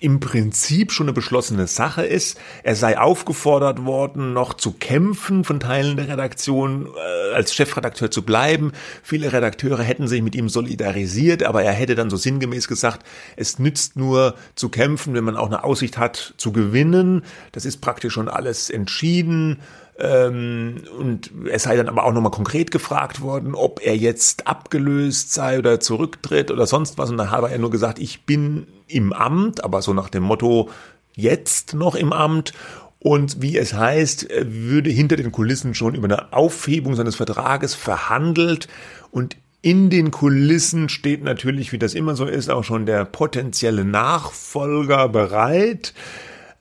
[0.00, 2.40] im Prinzip schon eine beschlossene Sache ist.
[2.62, 8.22] Er sei aufgefordert worden, noch zu kämpfen von Teilen der Redaktion, äh, als Chefredakteur zu
[8.22, 8.72] bleiben.
[9.02, 13.04] Viele Redakteure hätten sich mit ihm solidarisiert, aber er hätte dann so sinngemäß gesagt,
[13.36, 17.22] es nützt nur zu kämpfen, wenn man auch eine Aussicht hat zu gewinnen.
[17.52, 19.58] Das ist praktisch schon alles entschieden.
[20.00, 25.32] Ähm, und es sei dann aber auch nochmal konkret gefragt worden, ob er jetzt abgelöst
[25.32, 27.10] sei oder zurücktritt oder sonst was.
[27.10, 30.70] Und dann habe er nur gesagt, ich bin im Amt, aber so nach dem Motto,
[31.14, 32.52] jetzt noch im Amt.
[32.98, 38.68] Und wie es heißt, würde hinter den Kulissen schon über eine Aufhebung seines Vertrages verhandelt.
[39.10, 43.84] Und in den Kulissen steht natürlich, wie das immer so ist, auch schon der potenzielle
[43.84, 45.92] Nachfolger bereit.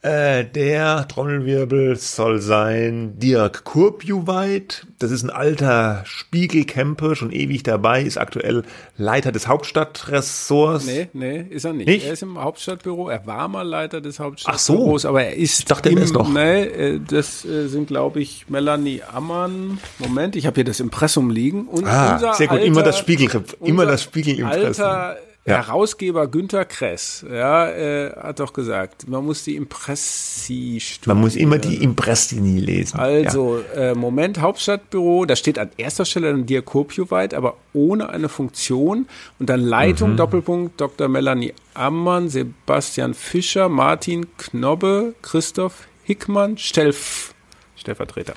[0.02, 4.88] Äh, der Trommelwirbel soll sein Dirk Kurpjuweit.
[4.98, 8.64] Das ist ein alter Spiegelcamper, schon ewig dabei, ist aktuell
[8.96, 10.86] Leiter des Hauptstadtressorts.
[10.86, 11.88] Nee, nee, ist er nicht.
[11.88, 12.06] nicht.
[12.06, 13.10] Er ist im Hauptstadtbüro.
[13.10, 15.10] Er war mal Leiter des Hauptstadtbüros, Ach so.
[15.10, 15.60] aber er ist.
[15.60, 16.32] Ich dachte, er ist noch.
[16.32, 19.80] Nee, äh, das äh, sind, glaube ich, Melanie Ammann.
[19.98, 21.68] Moment, ich habe hier das Impressum liegen.
[21.68, 23.30] Und ah, sehr gut, alter, immer das Spiegel,
[23.62, 24.86] immer das Spiegel Impressum.
[24.86, 25.66] Alter ja.
[25.66, 31.58] Herausgeber Günter Kress, ja, äh, hat doch gesagt, man muss die Impressi Man muss immer
[31.58, 33.00] die Impressi lesen.
[33.00, 33.92] Also, ja.
[33.92, 39.08] äh, Moment, Hauptstadtbüro, da steht an erster Stelle dann Diakopio-weit, aber ohne eine Funktion.
[39.40, 40.18] Und dann Leitung, mhm.
[40.18, 41.08] Doppelpunkt, Dr.
[41.08, 47.34] Melanie Ammann, Sebastian Fischer, Martin Knobbe, Christoph Hickmann, Stelf
[47.80, 48.34] Stellvertreter.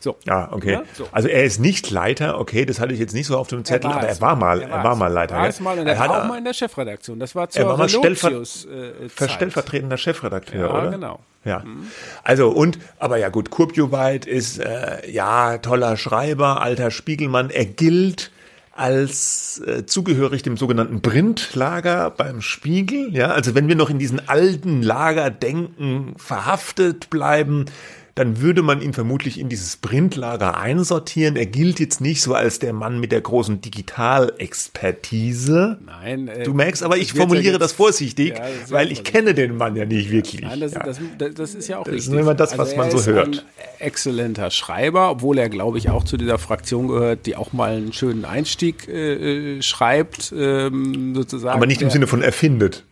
[0.00, 0.16] So.
[0.24, 0.72] Ja, okay.
[0.72, 1.08] Ja, so.
[1.12, 3.90] Also er ist nicht Leiter, okay, das hatte ich jetzt nicht so auf dem Zettel,
[3.90, 5.34] aber er war mal, er war, er war mal Leiter.
[5.36, 7.18] Er war, mal, und er, er war auch mal in der Chefredaktion.
[7.18, 10.90] Das war zur er war mal Stellver äh, stellvertretender Chefredakteur, ja, oder?
[10.90, 11.20] genau.
[11.44, 11.60] Ja.
[11.60, 11.88] Mhm.
[12.24, 17.50] Also und, aber ja gut, Kurpjoweit ist äh, ja toller Schreiber, alter Spiegelmann.
[17.50, 18.30] Er gilt
[18.78, 23.14] als äh, zugehörig dem sogenannten Printlager beim Spiegel.
[23.14, 27.64] Ja, also wenn wir noch in diesen alten Lagerdenken verhaftet bleiben,
[28.18, 31.36] dann würde man ihn vermutlich in dieses Printlager einsortieren.
[31.36, 35.78] Er gilt jetzt nicht so als der Mann mit der großen Digitalexpertise.
[35.86, 36.26] Nein.
[36.26, 39.56] Äh, du merkst, aber ich formuliere ja das vorsichtig, ja, das weil ich kenne den
[39.56, 40.40] Mann ja nicht wirklich.
[40.40, 40.82] Nein, das, ja.
[40.82, 40.98] das,
[41.34, 42.10] das, ist ja auch das richtig.
[42.10, 43.46] Das ist immer das, was also man so hört.
[43.78, 47.92] Exzellenter Schreiber, obwohl er, glaube ich, auch zu dieser Fraktion gehört, die auch mal einen
[47.92, 51.56] schönen Einstieg äh, äh schreibt, ähm, sozusagen.
[51.56, 52.82] Aber nicht im Sinne von erfindet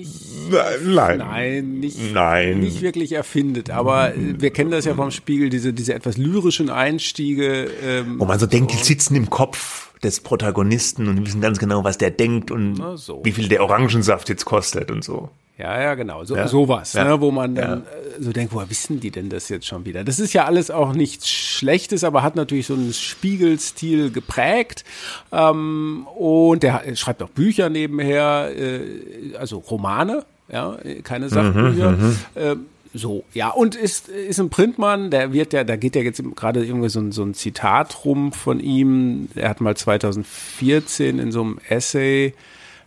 [0.00, 0.84] nicht.
[0.84, 1.18] Nein.
[1.18, 2.60] Nein, nicht, Nein.
[2.60, 3.70] nicht wirklich erfindet.
[3.70, 7.68] Aber wir kennen das ja vom Spiegel, diese, diese etwas lyrischen Einstiege.
[7.82, 11.84] Ähm, Wo man so denkt, die sitzen im Kopf des Protagonisten und wissen ganz genau,
[11.84, 13.20] was der denkt und so.
[13.22, 15.28] wie viel der Orangensaft jetzt kostet und so.
[15.58, 16.24] Ja, ja, genau.
[16.24, 16.48] So, ja.
[16.48, 17.04] Sowas, ja.
[17.04, 17.99] Ne, wo man dann ja.
[18.20, 20.04] So denkt, woher wissen die denn das jetzt schon wieder?
[20.04, 24.84] Das ist ja alles auch nichts Schlechtes, aber hat natürlich so einen Spiegelstil geprägt.
[25.32, 31.92] Ähm, und der schreibt auch Bücher nebenher, äh, also Romane, ja, keine Sachbücher.
[31.92, 32.18] Mhm, mhm.
[32.34, 32.56] äh,
[32.92, 36.64] so, ja, und ist, ist ein Printmann, der wird ja, da geht ja jetzt gerade
[36.64, 39.28] irgendwie so ein, so ein Zitat rum von ihm.
[39.36, 42.34] Er hat mal 2014 in so einem Essay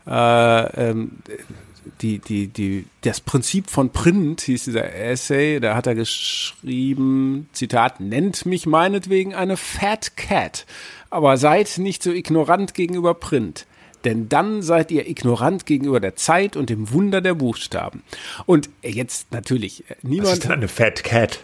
[0.06, 1.12] äh, ähm,
[2.02, 8.00] die, die, die, das Prinzip von Print hieß dieser Essay, da hat er geschrieben, Zitat,
[8.00, 10.66] nennt mich meinetwegen eine Fat Cat,
[11.10, 13.66] aber seid nicht so ignorant gegenüber Print.
[14.04, 18.04] Denn dann seid ihr ignorant gegenüber der Zeit und dem Wunder der Buchstaben.
[18.46, 20.28] Und jetzt natürlich, niemand.
[20.28, 21.40] Was ist denn eine Fat Cat?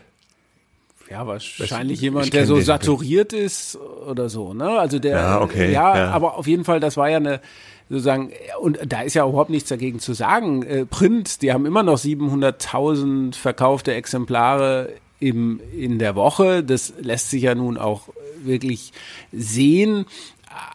[1.09, 4.77] Ja, wahrscheinlich jemand, der so saturiert ist oder so, ne?
[4.77, 7.41] Also der, ja, okay, ja, ja, aber auf jeden Fall, das war ja eine,
[7.89, 10.63] sozusagen, und da ist ja überhaupt nichts dagegen zu sagen.
[10.63, 16.63] Äh, Print, die haben immer noch 700.000 verkaufte Exemplare im, in der Woche.
[16.63, 18.09] Das lässt sich ja nun auch
[18.43, 18.93] wirklich
[19.31, 20.05] sehen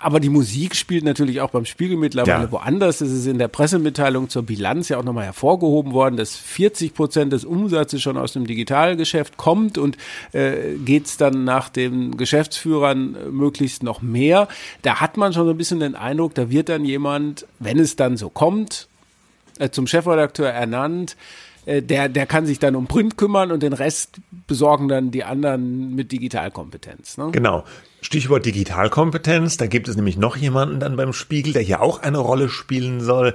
[0.01, 2.53] aber die Musik spielt natürlich auch beim Spiegel mittlerweile ja.
[2.53, 2.99] woanders.
[2.99, 7.33] Das ist in der Pressemitteilung zur Bilanz ja auch nochmal hervorgehoben worden, dass 40 Prozent
[7.33, 9.97] des Umsatzes schon aus dem Digitalgeschäft kommt und
[10.33, 14.49] äh, geht es dann nach den Geschäftsführern äh, möglichst noch mehr.
[14.83, 17.97] Da hat man schon so ein bisschen den Eindruck, da wird dann jemand, wenn es
[17.97, 18.88] dann so kommt,
[19.59, 21.16] äh, zum Chefredakteur ernannt,
[21.66, 25.25] äh, der, der kann sich dann um Print kümmern und den Rest besorgen dann die
[25.25, 27.16] anderen mit Digitalkompetenz.
[27.16, 27.31] Ne?
[27.33, 27.64] Genau.
[28.05, 32.19] Stichwort Digitalkompetenz, da gibt es nämlich noch jemanden dann beim Spiegel, der hier auch eine
[32.19, 33.35] Rolle spielen soll.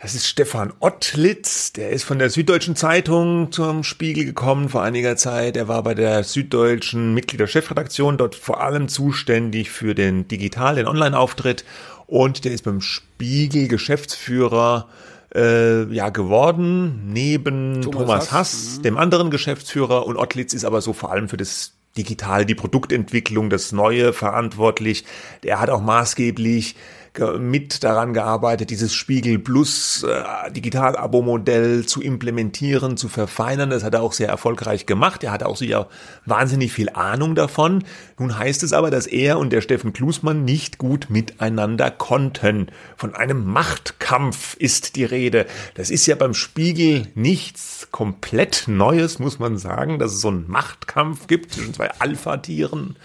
[0.00, 5.16] Das ist Stefan Ottlitz, der ist von der Süddeutschen Zeitung zum Spiegel gekommen vor einiger
[5.16, 5.56] Zeit.
[5.56, 10.76] Er war bei der Süddeutschen Mitglied der Chefredaktion, dort vor allem zuständig für den Digital,
[10.76, 11.64] den Online-Auftritt.
[12.06, 14.86] Und der ist beim Spiegel Geschäftsführer
[15.34, 20.06] äh, ja geworden, neben Thomas, Thomas Hass, Hass, dem anderen Geschäftsführer.
[20.06, 25.04] Und Ottlitz ist aber so vor allem für das digital die Produktentwicklung, das Neue verantwortlich.
[25.42, 26.76] Er hat auch maßgeblich
[27.38, 33.70] mit daran gearbeitet, dieses Spiegel Plus äh, Digital-Abo-Modell zu implementieren, zu verfeinern.
[33.70, 35.24] Das hat er auch sehr erfolgreich gemacht.
[35.24, 35.88] Er hat auch sicher
[36.24, 37.84] wahnsinnig viel Ahnung davon.
[38.18, 42.68] Nun heißt es aber, dass er und der Steffen Klusmann nicht gut miteinander konnten.
[42.96, 45.46] Von einem Machtkampf ist die Rede.
[45.74, 50.48] Das ist ja beim Spiegel nichts komplett Neues, muss man sagen, dass es so einen
[50.48, 52.96] Machtkampf gibt zwischen zwei Alpha-Tieren.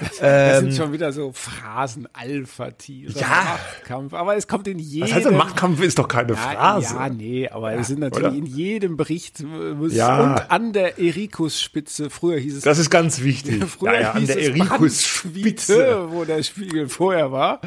[0.00, 3.12] Das ähm, sind schon wieder so Phrasen, Alpha-Tiere.
[3.18, 3.57] Ja,
[3.88, 5.08] Machtkampf, aber es kommt in jedem.
[5.08, 6.94] Was heißt denn Machtkampf ist doch keine ja, Phrase.
[6.94, 8.38] Ja, nee, aber ja, es sind natürlich oder?
[8.38, 10.20] in jedem Bericht muss, ja.
[10.20, 12.64] und an der Erikus-Spitze, früher hieß es.
[12.64, 13.64] Das ist ganz wichtig.
[13.78, 17.60] früher ja, ja, an der Erikus-Spitze, wo der Spiegel vorher war.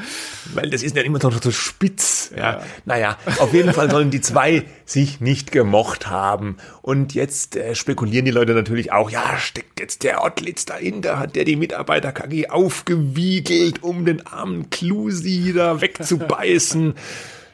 [0.54, 2.32] Weil das ist ja immer noch so spitz.
[2.36, 2.62] Ja.
[2.86, 6.58] Naja, auf jeden Fall sollen die zwei sich nicht gemocht haben.
[6.82, 11.36] Und jetzt äh, spekulieren die Leute natürlich auch, ja, steckt jetzt der Ottlitz dahinter, hat
[11.36, 16.96] der die Mitarbeiter KG aufgewiegelt, um den armen Klusi da wegzubeißen.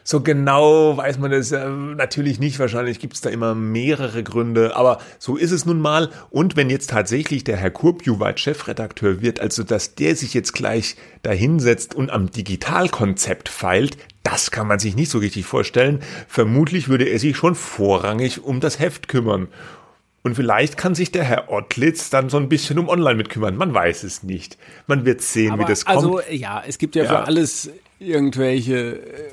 [0.02, 2.58] So genau weiß man das äh, natürlich nicht.
[2.58, 6.08] Wahrscheinlich gibt es da immer mehrere Gründe, aber so ist es nun mal.
[6.30, 10.96] Und wenn jetzt tatsächlich der Herr Kurpjuweit Chefredakteur wird, also dass der sich jetzt gleich
[11.20, 13.98] dahinsetzt und am Digitalkonzept feilt,
[14.30, 16.00] das kann man sich nicht so richtig vorstellen.
[16.28, 19.48] Vermutlich würde er sich schon vorrangig um das Heft kümmern.
[20.22, 23.56] Und vielleicht kann sich der Herr Ottlitz dann so ein bisschen um Online mitkümmern.
[23.56, 24.58] Man weiß es nicht.
[24.86, 25.96] Man wird sehen, Aber wie das kommt.
[25.96, 27.08] Also ja, es gibt ja, ja.
[27.08, 29.32] für alles irgendwelche äh,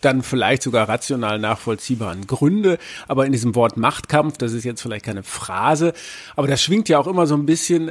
[0.00, 2.78] dann vielleicht sogar rational nachvollziehbaren Gründe.
[3.08, 5.92] Aber in diesem Wort Machtkampf, das ist jetzt vielleicht keine Phrase,
[6.34, 7.90] aber das schwingt ja auch immer so ein bisschen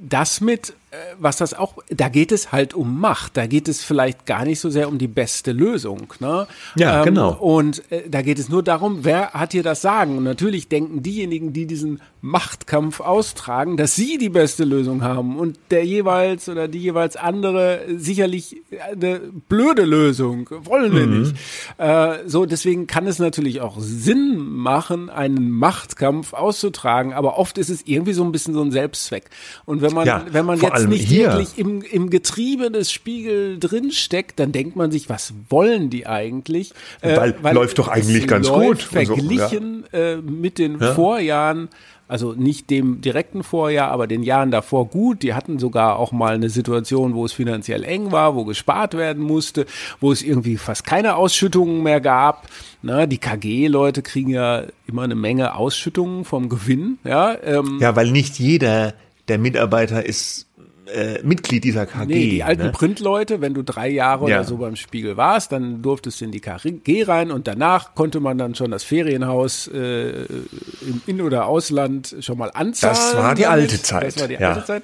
[0.00, 3.36] das mit, äh, was das auch, da geht es halt um Macht.
[3.36, 6.12] Da geht es vielleicht gar nicht so sehr um die beste Lösung.
[6.20, 6.46] Ne?
[6.76, 7.32] Ja, ähm, genau.
[7.34, 10.16] Und äh, da geht es nur darum, wer hat hier das Sagen.
[10.16, 15.58] Und natürlich denken diejenigen, die diesen Machtkampf austragen, dass sie die beste Lösung haben und
[15.70, 18.62] der jeweils oder die jeweils andere sicherlich
[18.92, 21.20] eine blöde Lösung wollen wir mhm.
[21.20, 21.36] nicht.
[21.78, 27.70] Äh, so, deswegen kann es natürlich auch Sinn machen, einen Machtkampf auszutragen, aber oft ist
[27.70, 29.15] es irgendwie so ein bisschen so ein Selbstzweck.
[29.64, 31.32] Und wenn man, ja, wenn man jetzt nicht hier.
[31.32, 36.72] wirklich im, im Getriebe des Spiegel drinsteckt, dann denkt man sich, was wollen die eigentlich?
[37.00, 38.82] Äh, weil, weil läuft doch eigentlich ganz gut.
[38.82, 40.12] Verglichen so, ja.
[40.12, 40.94] äh, mit den ja.
[40.94, 41.68] Vorjahren
[42.08, 45.22] also nicht dem direkten Vorjahr, aber den Jahren davor gut.
[45.22, 49.22] Die hatten sogar auch mal eine Situation, wo es finanziell eng war, wo gespart werden
[49.22, 49.66] musste,
[50.00, 52.46] wo es irgendwie fast keine Ausschüttungen mehr gab.
[52.82, 56.98] Na, die KG-Leute kriegen ja immer eine Menge Ausschüttungen vom Gewinn.
[57.02, 58.94] Ja, ähm, ja weil nicht jeder
[59.28, 60.45] der Mitarbeiter ist
[60.86, 62.06] äh, Mitglied dieser KG.
[62.06, 62.72] Nee, die alten ne?
[62.72, 64.36] Printleute, wenn du drei Jahre ja.
[64.36, 68.20] oder so beim Spiegel warst, dann durftest du in die KG rein und danach konnte
[68.20, 72.96] man dann schon das Ferienhaus äh, im In- oder Ausland schon mal anzahlen.
[72.96, 74.06] Das war die alte Zeit.
[74.06, 74.52] Das war die ja.
[74.52, 74.82] alte Zeit.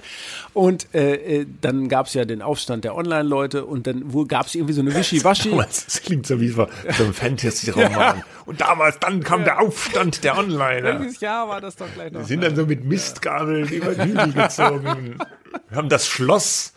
[0.54, 4.54] Und äh, äh dann gab es ja den Aufstand der Online-Leute und dann gab es
[4.54, 5.50] irgendwie so eine Wischiwaschi.
[5.56, 6.66] Das, das klingt so wie so,
[6.98, 7.90] ein Fantasy-Roman.
[7.92, 8.24] ja.
[8.44, 11.00] Und damals, dann kam der Aufstand der Online.
[11.00, 12.20] Welches Jahr war das doch gleich noch?
[12.20, 15.16] Die sind dann so mit Mistgabeln über die Hügel gezogen.
[15.68, 16.74] Wir haben das Schloss,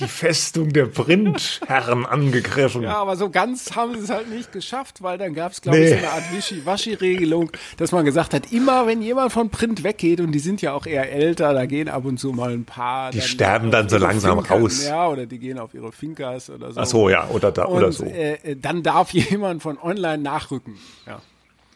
[0.00, 2.82] die Festung der Printherren angegriffen.
[2.82, 5.78] Ja, aber so ganz haben sie es halt nicht geschafft, weil dann gab es, glaube
[5.78, 5.84] nee.
[5.84, 10.20] ich, so eine Art Wischi-Waschi-Regelung, dass man gesagt hat, immer wenn jemand von Print weggeht,
[10.20, 13.10] und die sind ja auch eher älter, da gehen ab und zu mal ein paar.
[13.10, 14.86] Die sterben dann so langsam Finkern, raus.
[14.86, 16.80] Ja, oder die gehen auf ihre Finkers oder so.
[16.80, 18.04] Ach so, ja, oder da, und, oder so.
[18.04, 20.78] Äh, dann darf jemand von online nachrücken.
[21.06, 21.20] Ja.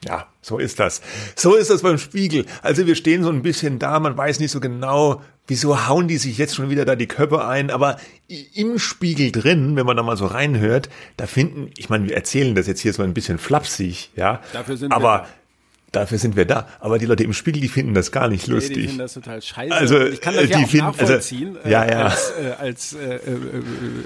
[0.04, 1.00] Ja, so ist das.
[1.36, 2.46] So ist das beim Spiegel.
[2.62, 6.18] Also wir stehen so ein bisschen da, man weiß nicht so genau, wieso hauen die
[6.18, 7.98] sich jetzt schon wieder da die Köpfe ein, aber
[8.54, 12.54] im Spiegel drin, wenn man da mal so reinhört, da finden, ich meine, wir erzählen
[12.54, 14.40] das jetzt hier so ein bisschen flapsig, ja.
[14.52, 15.26] Dafür sind aber wir
[15.92, 16.66] Dafür sind wir da.
[16.80, 18.76] Aber die Leute im Spiegel, die finden das gar nicht lustig.
[18.76, 19.74] Nee, die finden das total scheiße.
[19.74, 21.56] Also, ich kann das die ja auch finden, also, nachvollziehen.
[21.58, 22.04] Also, ja, ja.
[22.06, 23.20] Als, äh, als, äh, äh,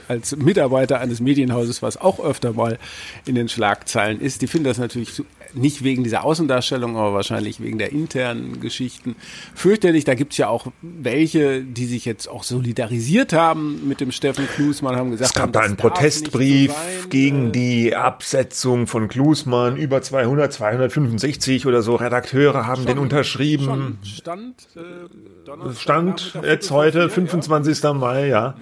[0.08, 2.80] als Mitarbeiter eines Medienhauses, was auch öfter mal
[3.24, 5.22] in den Schlagzeilen ist, die finden das natürlich
[5.56, 9.16] nicht wegen dieser Außendarstellung, aber wahrscheinlich wegen der internen Geschichten
[9.54, 10.04] fürchterlich.
[10.04, 14.96] Da gibt's ja auch welche, die sich jetzt auch solidarisiert haben mit dem Steffen Klusmann,
[14.96, 19.76] haben gesagt, es gab da einen Protestbrief so gegen die Absetzung von Klusmann.
[19.76, 23.98] Über 200, 265 oder so Redakteure haben schon, den unterschrieben.
[24.02, 27.82] Stand, äh, Stand jetzt heute, 25.
[27.82, 27.92] Ja.
[27.92, 28.54] Mai, ja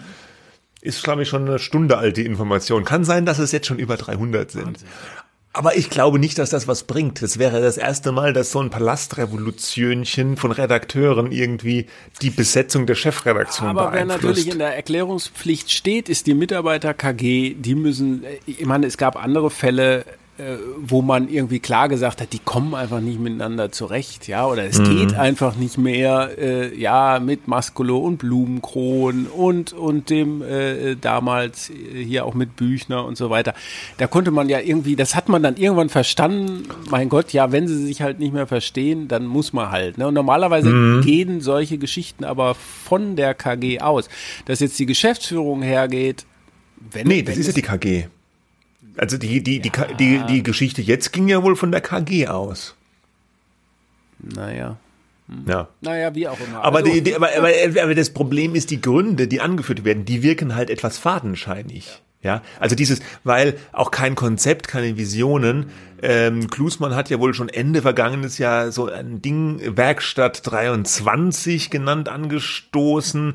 [0.85, 2.85] ist, glaube ich, schon eine Stunde alte Information.
[2.85, 4.67] Kann sein, dass es jetzt schon über 300 sind.
[4.67, 4.89] Wahnsinn.
[5.57, 7.23] Aber ich glaube nicht, dass das was bringt.
[7.23, 11.87] Es wäre das erste Mal, dass so ein Palastrevolutionchen von Redakteuren irgendwie
[12.23, 17.55] die Besetzung der Chefredaktion Aber wer natürlich in der Erklärungspflicht steht, ist die Mitarbeiter KG.
[17.55, 20.05] Die müssen, ich meine, es gab andere Fälle, äh,
[20.79, 24.81] wo man irgendwie klar gesagt hat, die kommen einfach nicht miteinander zurecht, ja, oder es
[24.81, 24.97] mhm.
[24.97, 31.71] geht einfach nicht mehr, äh, ja, mit Maskulo und Blumenkron und und dem äh, damals
[31.95, 33.55] hier auch mit Büchner und so weiter.
[33.99, 36.65] Da konnte man ja irgendwie, das hat man dann irgendwann verstanden.
[36.91, 39.99] Mein Gott, ja, wenn sie sich halt nicht mehr verstehen, dann muss man halt.
[39.99, 40.09] Ne?
[40.09, 41.03] Und normalerweise mhm.
[41.03, 44.09] gehen solche Geschichten aber von der KG aus,
[44.47, 46.27] dass jetzt die Geschäftsführung hergeht.
[46.91, 48.07] Wenn, nee, das ist ja die KG.
[48.97, 49.85] Also die, die, die, ja.
[49.95, 52.75] die, die, Geschichte jetzt ging ja wohl von der KG aus.
[54.19, 54.77] Naja.
[55.29, 55.45] Hm.
[55.49, 55.69] Ja.
[55.81, 56.63] Naja, wie auch immer.
[56.63, 57.49] Aber, also, die, die, aber, aber,
[57.83, 62.03] aber das Problem ist, die Gründe, die angeführt werden, die wirken halt etwas fadenscheinig.
[62.25, 65.67] Ja, also dieses, weil auch kein Konzept, keine Visionen.
[66.01, 72.09] Ähm, Klusmann hat ja wohl schon Ende vergangenes Jahr so ein Ding Werkstatt 23 genannt
[72.09, 73.35] angestoßen,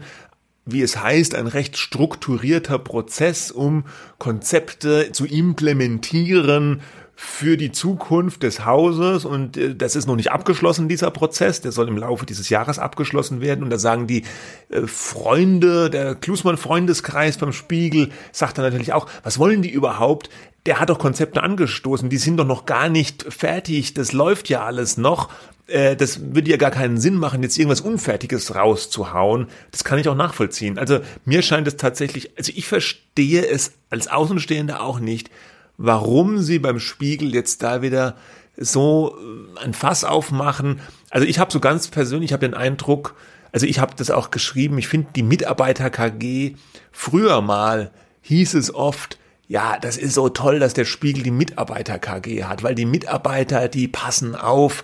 [0.65, 3.85] wie es heißt, ein recht strukturierter Prozess, um
[4.17, 6.81] Konzepte zu implementieren
[7.21, 9.25] für die Zukunft des Hauses.
[9.25, 12.79] Und äh, das ist noch nicht abgeschlossen, dieser Prozess, der soll im Laufe dieses Jahres
[12.79, 13.61] abgeschlossen werden.
[13.61, 14.23] Und da sagen die
[14.69, 20.29] äh, Freunde, der Klusmann-Freundeskreis beim Spiegel, sagt dann natürlich auch, was wollen die überhaupt?
[20.65, 24.65] Der hat doch Konzepte angestoßen, die sind doch noch gar nicht fertig, das läuft ja
[24.65, 25.29] alles noch
[25.69, 29.47] äh, das würde ja gar keinen Sinn machen, jetzt irgendwas Unfertiges rauszuhauen.
[29.71, 30.77] Das kann ich auch nachvollziehen.
[30.77, 35.29] Also mir scheint es tatsächlich, also ich verstehe es als Außenstehender auch nicht,
[35.77, 38.17] warum sie beim Spiegel jetzt da wieder
[38.57, 40.81] so äh, ein Fass aufmachen.
[41.09, 43.15] Also ich habe so ganz persönlich, ich habe den Eindruck,
[43.51, 46.55] also ich habe das auch geschrieben, ich finde die Mitarbeiter KG
[46.91, 49.17] früher mal hieß es oft,
[49.49, 53.67] ja, das ist so toll, dass der Spiegel die Mitarbeiter KG hat, weil die Mitarbeiter,
[53.67, 54.83] die passen auf,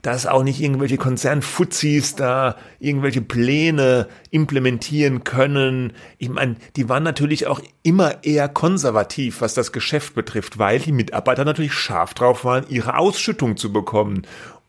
[0.00, 5.92] dass auch nicht irgendwelche Konzernfuzis da irgendwelche Pläne implementieren können.
[6.16, 10.92] Ich meine, die waren natürlich auch immer eher konservativ, was das Geschäft betrifft, weil die
[10.92, 14.22] Mitarbeiter natürlich scharf drauf waren, ihre Ausschüttung zu bekommen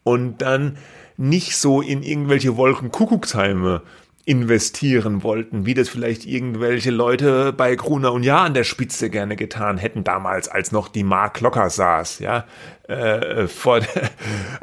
[0.04, 0.78] und dann
[1.16, 3.82] nicht so in irgendwelche Wolkenkuckucksheime
[4.28, 9.38] investieren wollten, wie das vielleicht irgendwelche Leute bei Gruner und Jahr an der Spitze gerne
[9.38, 12.44] getan hätten damals, als noch die Mark locker saß, ja,
[12.90, 14.10] äh, vor der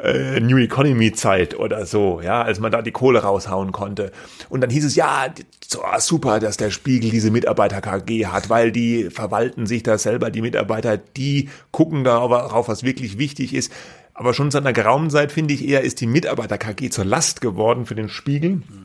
[0.03, 4.11] äh, New Economy Zeit oder so, ja, als man da die Kohle raushauen konnte.
[4.49, 5.33] Und dann hieß es, ja,
[5.67, 10.29] so, super, dass der Spiegel diese Mitarbeiter KG hat, weil die verwalten sich da selber,
[10.29, 13.71] die Mitarbeiter, die gucken darauf, was wirklich wichtig ist.
[14.13, 17.41] Aber schon seit einer geraumen Zeit, finde ich eher, ist die Mitarbeiter KG zur Last
[17.41, 18.57] geworden für den Spiegel.
[18.57, 18.84] Mhm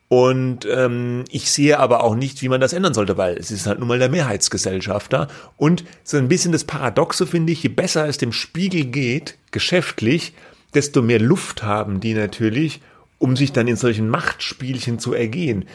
[0.08, 3.66] Und ähm, ich sehe aber auch nicht, wie man das ändern sollte, weil es ist
[3.66, 5.28] halt nun mal der Mehrheitsgesellschafter.
[5.58, 10.32] Und so ein bisschen das Paradoxe finde ich, je besser es dem Spiegel geht, geschäftlich,
[10.72, 12.80] desto mehr Luft haben die natürlich,
[13.18, 15.66] um sich dann in solchen Machtspielchen zu ergehen.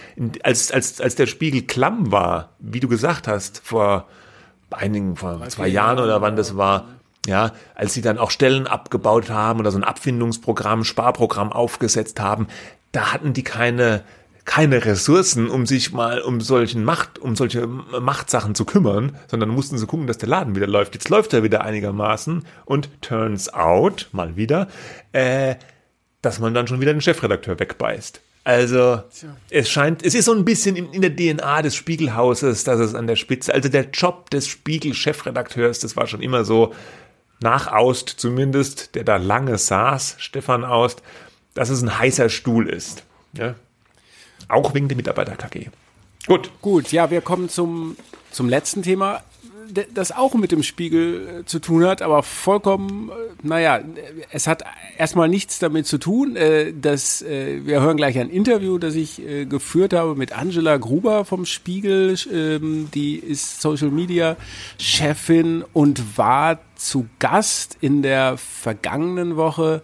[0.41, 4.07] Als, als, als der Spiegel klamm war, wie du gesagt hast, vor
[4.71, 6.87] einigen, vor zwei Jahren oder wann das war,
[7.27, 12.47] ja, als sie dann auch Stellen abgebaut haben oder so ein Abfindungsprogramm, Sparprogramm aufgesetzt haben,
[12.91, 14.03] da hatten die keine,
[14.45, 19.77] keine Ressourcen, um sich mal um solchen Macht, um solche Machtsachen zu kümmern, sondern mussten
[19.77, 20.93] sie gucken, dass der Laden wieder läuft.
[20.95, 24.67] Jetzt läuft er wieder einigermaßen und turns out, mal wieder,
[25.13, 25.55] äh,
[26.21, 28.21] dass man dann schon wieder den Chefredakteur wegbeißt.
[28.45, 29.37] Also Tja.
[29.49, 32.93] es scheint, es ist so ein bisschen in, in, der DNA des Spiegelhauses, dass es
[32.93, 36.73] an der Spitze, also der Job des Spiegel-Chefredakteurs, das war schon immer so,
[37.41, 41.01] nach Aust zumindest, der da lange saß, Stefan Aust,
[41.53, 43.03] dass es ein heißer Stuhl ist.
[43.33, 43.55] Ja?
[44.53, 45.67] Auch wegen der Mitarbeiter-KG.
[46.27, 46.51] Gut.
[46.61, 47.97] Gut, ja, wir kommen zum,
[48.31, 49.23] zum letzten Thema,
[49.93, 53.79] das auch mit dem Spiegel äh, zu tun hat, aber vollkommen, äh, naja,
[54.31, 54.63] es hat
[54.97, 56.35] erstmal nichts damit zu tun.
[56.35, 61.45] Äh, dass, wir hören gleich ein Interview, das ich geführt habe mit Angela Gruber vom
[61.45, 62.15] Spiegel.
[62.31, 64.35] Ähm, die ist Social Media
[64.77, 69.81] Chefin und war zu Gast in der vergangenen Woche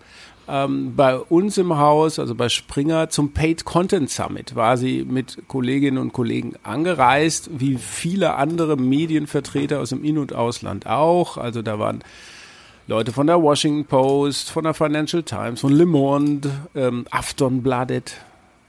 [0.49, 5.37] ähm, bei uns im Haus, also bei Springer, zum Paid Content Summit war sie mit
[5.47, 11.37] Kolleginnen und Kollegen angereist, wie viele andere Medienvertreter aus dem In- und Ausland auch.
[11.37, 12.03] Also da waren
[12.87, 18.15] Leute von der Washington Post, von der Financial Times, von Le Monde, ähm, Aftonbladet,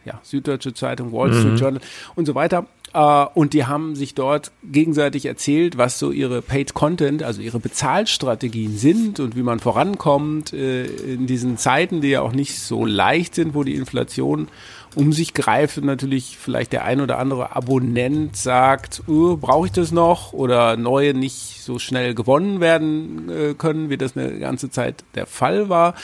[0.04, 1.56] ja, Süddeutsche Zeitung, Wall Street mhm.
[1.56, 1.80] Journal
[2.14, 2.66] und so weiter.
[2.92, 7.60] Uh, und die haben sich dort gegenseitig erzählt, was so ihre Paid Content, also ihre
[7.60, 12.84] Bezahlstrategien sind und wie man vorankommt äh, in diesen Zeiten, die ja auch nicht so
[12.84, 14.48] leicht sind, wo die Inflation
[14.96, 19.72] um sich greift und natürlich vielleicht der ein oder andere Abonnent sagt, uh, brauche ich
[19.72, 24.68] das noch oder neue nicht so schnell gewonnen werden äh, können, wie das eine ganze
[24.68, 25.94] Zeit der Fall war.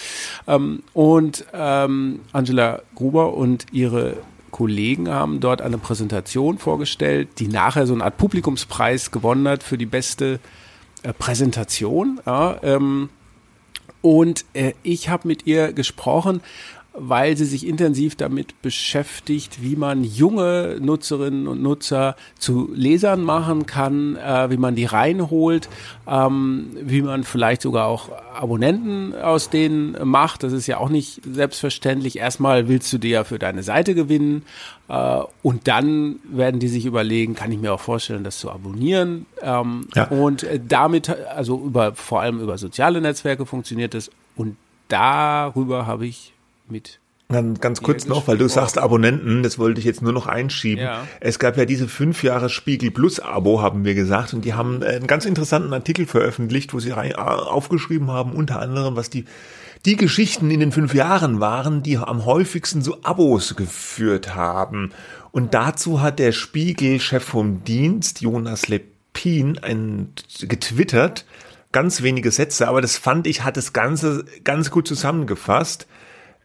[0.46, 4.18] Ähm, und ähm, Angela Gruber und ihre
[4.50, 9.78] Kollegen haben dort eine Präsentation vorgestellt, die nachher so eine Art Publikumspreis gewonnen hat für
[9.78, 10.40] die beste
[11.02, 12.20] äh, Präsentation.
[12.26, 13.10] Ja, ähm,
[14.02, 16.40] und äh, ich habe mit ihr gesprochen
[16.98, 23.66] weil sie sich intensiv damit beschäftigt, wie man junge Nutzerinnen und Nutzer zu Lesern machen
[23.66, 25.68] kann, äh, wie man die reinholt,
[26.06, 30.42] ähm, wie man vielleicht sogar auch Abonnenten aus denen macht.
[30.42, 32.18] Das ist ja auch nicht selbstverständlich.
[32.18, 34.42] Erstmal willst du dir ja für deine Seite gewinnen
[34.88, 39.26] äh, und dann werden die sich überlegen, kann ich mir auch vorstellen, das zu abonnieren.
[39.42, 40.04] Ähm, ja.
[40.08, 44.56] Und äh, damit, also über vor allem über soziale Netzwerke funktioniert das und
[44.88, 46.32] darüber habe ich
[46.68, 50.28] mit Ganz, ganz kurz noch, weil du sagst Abonnenten, das wollte ich jetzt nur noch
[50.28, 50.84] einschieben.
[50.84, 51.08] Ja.
[51.18, 54.80] Es gab ja diese fünf Jahre Spiegel Plus Abo, haben wir gesagt, und die haben
[54.84, 59.24] einen ganz interessanten Artikel veröffentlicht, wo sie aufgeschrieben haben, unter anderem, was die,
[59.84, 64.92] die Geschichten in den fünf Jahren waren, die am häufigsten so Abos geführt haben.
[65.32, 70.12] Und dazu hat der Spiegel-Chef vom Dienst, Jonas Lepin, ein,
[70.42, 71.24] getwittert,
[71.72, 75.88] ganz wenige Sätze, aber das fand ich, hat das Ganze ganz gut zusammengefasst.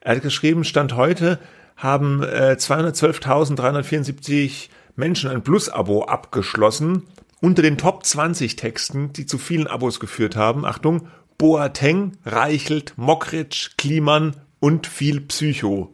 [0.01, 1.37] Er hat geschrieben, Stand heute
[1.77, 7.03] haben äh, 212.374 Menschen ein Plus-Abo abgeschlossen.
[7.39, 13.73] Unter den Top 20 Texten, die zu vielen Abos geführt haben, Achtung, Boateng, Reichelt, Mockridge,
[13.77, 15.93] Kliman und viel Psycho.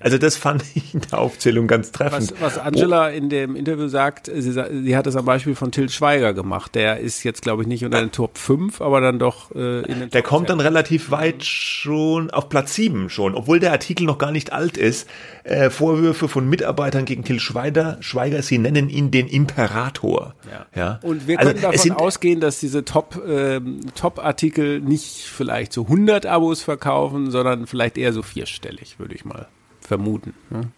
[0.00, 2.32] Also das fand ich in der Aufzählung ganz treffend.
[2.40, 5.88] Was, was Angela in dem Interview sagt, sie, sie hat das am Beispiel von Till
[5.88, 6.74] Schweiger gemacht.
[6.74, 10.00] Der ist jetzt, glaube ich, nicht unter den Top 5, aber dann doch äh, in
[10.00, 10.58] den Der Top kommt 10.
[10.58, 14.76] dann relativ weit schon auf Platz 7 schon, obwohl der Artikel noch gar nicht alt
[14.76, 15.08] ist.
[15.44, 20.34] Äh, Vorwürfe von Mitarbeitern gegen Till Schweiger, Schweiger, sie nennen ihn den Imperator.
[20.50, 20.66] Ja.
[20.74, 21.00] ja.
[21.02, 23.60] Und wir also, können davon ausgehen, dass diese Top, äh,
[23.94, 29.46] Top-Artikel nicht vielleicht so 100 Abos verkaufen, sondern vielleicht eher so vierstellig, würde ich mal
[29.86, 30.34] vermuten.
[30.50, 30.70] Ne?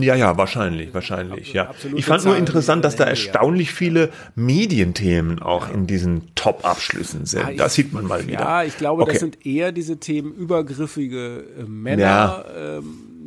[0.00, 1.74] Ja, ja, wahrscheinlich, wahrscheinlich, ja.
[1.94, 7.42] Ich fand nur interessant, dass da erstaunlich viele Medienthemen auch in diesen Top-Abschlüssen sind.
[7.42, 8.40] Ja, das sieht man mal wieder.
[8.40, 9.12] Ja, ich glaube, okay.
[9.12, 12.44] das sind eher diese Themen übergriffige äh, Männer, ja.
[12.78, 12.84] ähm,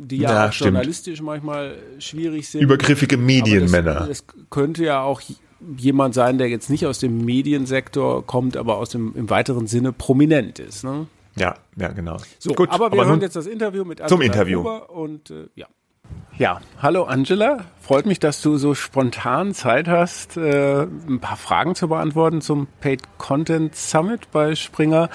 [0.08, 2.62] die ja, ja auch journalistisch manchmal schwierig sind.
[2.62, 4.08] Übergriffige Medienmänner.
[4.10, 5.20] Es könnte ja auch
[5.76, 9.92] jemand sein, der jetzt nicht aus dem Mediensektor kommt, aber aus dem im weiteren Sinne
[9.92, 10.82] prominent ist.
[10.82, 11.06] Ne?
[11.36, 12.16] Ja, ja, genau.
[12.38, 14.60] So, Gut, aber wir aber hören jetzt das Interview mit Angela zum Interview.
[14.60, 15.66] Huber und äh, ja.
[16.38, 17.64] Ja, hallo Angela.
[17.80, 22.68] Freut mich, dass du so spontan Zeit hast, äh, ein paar Fragen zu beantworten zum
[22.80, 25.08] Paid Content Summit bei Springer.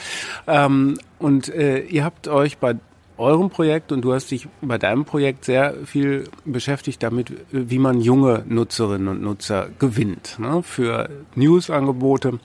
[0.48, 2.76] Ähm, und äh, ihr habt euch bei
[3.18, 8.02] eurem Projekt und du hast dich bei deinem Projekt sehr viel beschäftigt damit, wie man
[8.02, 12.40] junge Nutzerinnen und Nutzer gewinnt ne, für News-Angebote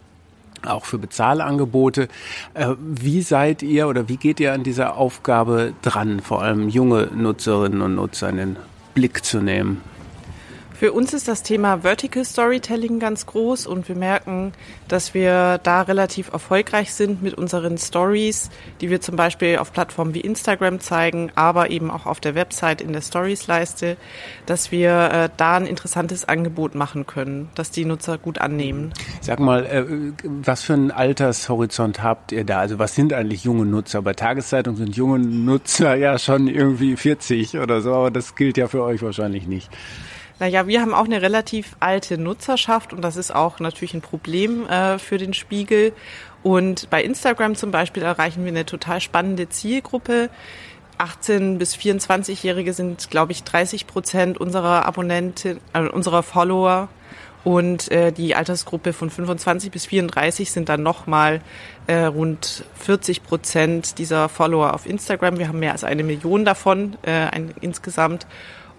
[0.67, 2.09] auch für Bezahlangebote.
[2.55, 7.09] Äh, wie seid ihr oder wie geht ihr an dieser Aufgabe dran, vor allem junge
[7.15, 8.57] Nutzerinnen und Nutzer in den
[8.95, 9.81] Blick zu nehmen?
[10.79, 14.53] Für uns ist das Thema Vertical Storytelling ganz groß und wir merken,
[14.89, 18.51] dass wir da relativ erfolgreich sind mit unseren Stories,
[18.83, 22.83] die wir zum Beispiel auf Plattformen wie Instagram zeigen, aber eben auch auf der Website
[22.83, 23.97] in der Stories-Leiste,
[24.45, 28.93] dass wir äh, da ein interessantes Angebot machen können, das die Nutzer gut annehmen.
[29.23, 29.85] Sag mal, äh,
[30.25, 32.59] was für einen Altershorizont habt ihr da?
[32.59, 34.03] Also was sind eigentlich junge Nutzer?
[34.03, 38.69] Bei Tageszeitungen sind junge Nutzer ja schon irgendwie 40 oder so, aber das gilt ja
[38.69, 39.71] für euch wahrscheinlich nicht.
[40.39, 44.69] Naja, wir haben auch eine relativ alte Nutzerschaft und das ist auch natürlich ein Problem
[44.69, 45.93] äh, für den Spiegel.
[46.43, 50.29] Und bei Instagram zum Beispiel erreichen wir eine total spannende Zielgruppe.
[50.99, 56.89] 18 bis 24-Jährige sind, glaube ich, 30 Prozent unserer Abonnenten, äh, unserer Follower.
[57.43, 61.41] Und äh, die Altersgruppe von 25 bis 34 sind dann nochmal
[61.87, 65.39] äh, rund 40 Prozent dieser Follower auf Instagram.
[65.39, 68.27] Wir haben mehr als eine Million davon äh, ein, insgesamt.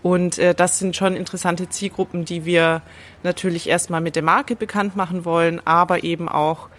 [0.04, 2.82] Und äh, das sind schon interessante Zielgruppen, die wir
[3.24, 6.70] natürlich erstmal mit der Marke bekannt machen wollen, aber eben auch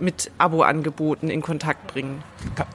[0.00, 2.22] mit Abo-Angeboten in Kontakt bringen.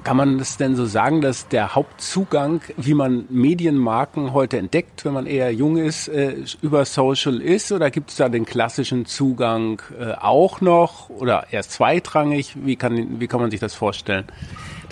[0.03, 5.13] Kann man das denn so sagen, dass der Hauptzugang, wie man Medienmarken heute entdeckt, wenn
[5.13, 7.71] man eher jung ist, äh, über Social ist?
[7.71, 12.55] Oder gibt es da den klassischen Zugang äh, auch noch oder erst zweitrangig?
[12.65, 14.25] Wie kann, wie kann man sich das vorstellen?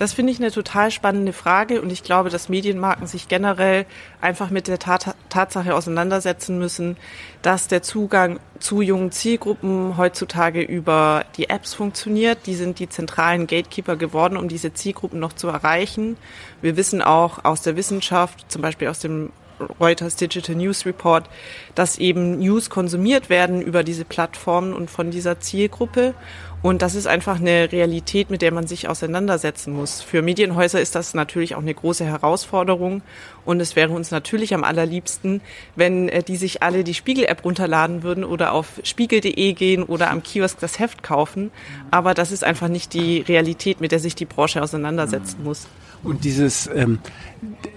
[0.01, 3.85] Das finde ich eine total spannende Frage und ich glaube, dass Medienmarken sich generell
[4.19, 6.97] einfach mit der Tat Tatsache auseinandersetzen müssen,
[7.43, 12.47] dass der Zugang zu jungen Zielgruppen heutzutage über die Apps funktioniert.
[12.47, 16.17] Die sind die zentralen Gatekeeper geworden, um diese Zielgruppen noch zu erreichen.
[16.63, 19.31] Wir wissen auch aus der Wissenschaft, zum Beispiel aus dem
[19.79, 21.29] Reuters Digital News Report,
[21.75, 26.15] dass eben News konsumiert werden über diese Plattformen und von dieser Zielgruppe.
[26.63, 30.01] Und das ist einfach eine Realität, mit der man sich auseinandersetzen muss.
[30.01, 33.01] Für Medienhäuser ist das natürlich auch eine große Herausforderung.
[33.45, 35.41] Und es wäre uns natürlich am allerliebsten,
[35.75, 40.21] wenn äh, die sich alle die Spiegel-App runterladen würden oder auf spiegel.de gehen oder am
[40.21, 41.49] Kiosk das Heft kaufen.
[41.89, 45.67] Aber das ist einfach nicht die Realität, mit der sich die Branche auseinandersetzen muss.
[46.03, 46.99] Und dieses, ähm,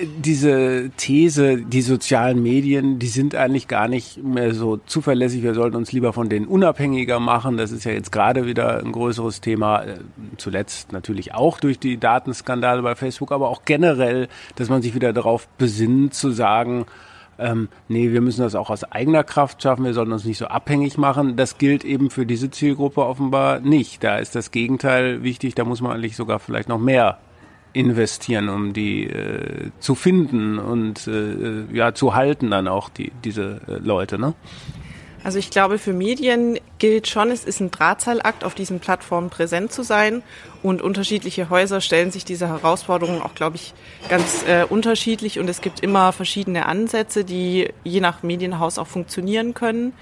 [0.00, 5.42] diese These, die sozialen Medien, die sind eigentlich gar nicht mehr so zuverlässig.
[5.42, 7.58] Wir sollten uns lieber von denen unabhängiger machen.
[7.58, 9.82] Das ist ja jetzt gerade wieder ein größeres Thema.
[9.82, 9.98] Äh,
[10.38, 15.12] zuletzt natürlich auch durch die Datenskandale bei Facebook, aber auch generell, dass man sich wieder
[15.12, 16.86] darauf besinnt zu sagen,
[17.38, 20.46] ähm, nee, wir müssen das auch aus eigener Kraft schaffen, wir sollten uns nicht so
[20.46, 21.36] abhängig machen.
[21.36, 24.02] Das gilt eben für diese Zielgruppe offenbar nicht.
[24.04, 27.18] Da ist das Gegenteil wichtig, da muss man eigentlich sogar vielleicht noch mehr
[27.74, 33.60] investieren, um die äh, zu finden und äh, ja zu halten dann auch die diese
[33.68, 34.34] äh, Leute, ne?
[35.24, 39.72] Also ich glaube, für Medien gilt schon, es ist ein Drahtseilakt, auf diesen Plattformen präsent
[39.72, 40.22] zu sein.
[40.62, 43.72] Und unterschiedliche Häuser stellen sich diese Herausforderungen auch, glaube ich,
[44.10, 45.38] ganz äh, unterschiedlich.
[45.38, 49.94] Und es gibt immer verschiedene Ansätze, die je nach Medienhaus auch funktionieren können.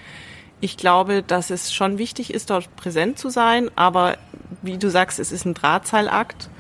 [0.60, 3.70] Ich glaube, dass es schon wichtig ist, dort präsent zu sein.
[3.76, 4.16] Aber
[4.60, 6.50] wie du sagst, es ist ein Drahtseilakt.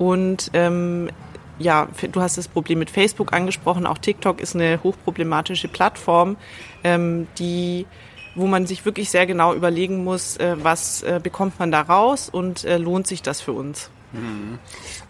[0.00, 1.10] Und ähm,
[1.58, 3.84] ja, du hast das Problem mit Facebook angesprochen.
[3.86, 6.38] Auch TikTok ist eine hochproblematische Plattform,
[6.82, 7.86] ähm, die
[8.34, 12.30] wo man sich wirklich sehr genau überlegen muss, äh, was äh, bekommt man da raus
[12.30, 13.90] und äh, lohnt sich das für uns.
[14.12, 14.58] Mhm.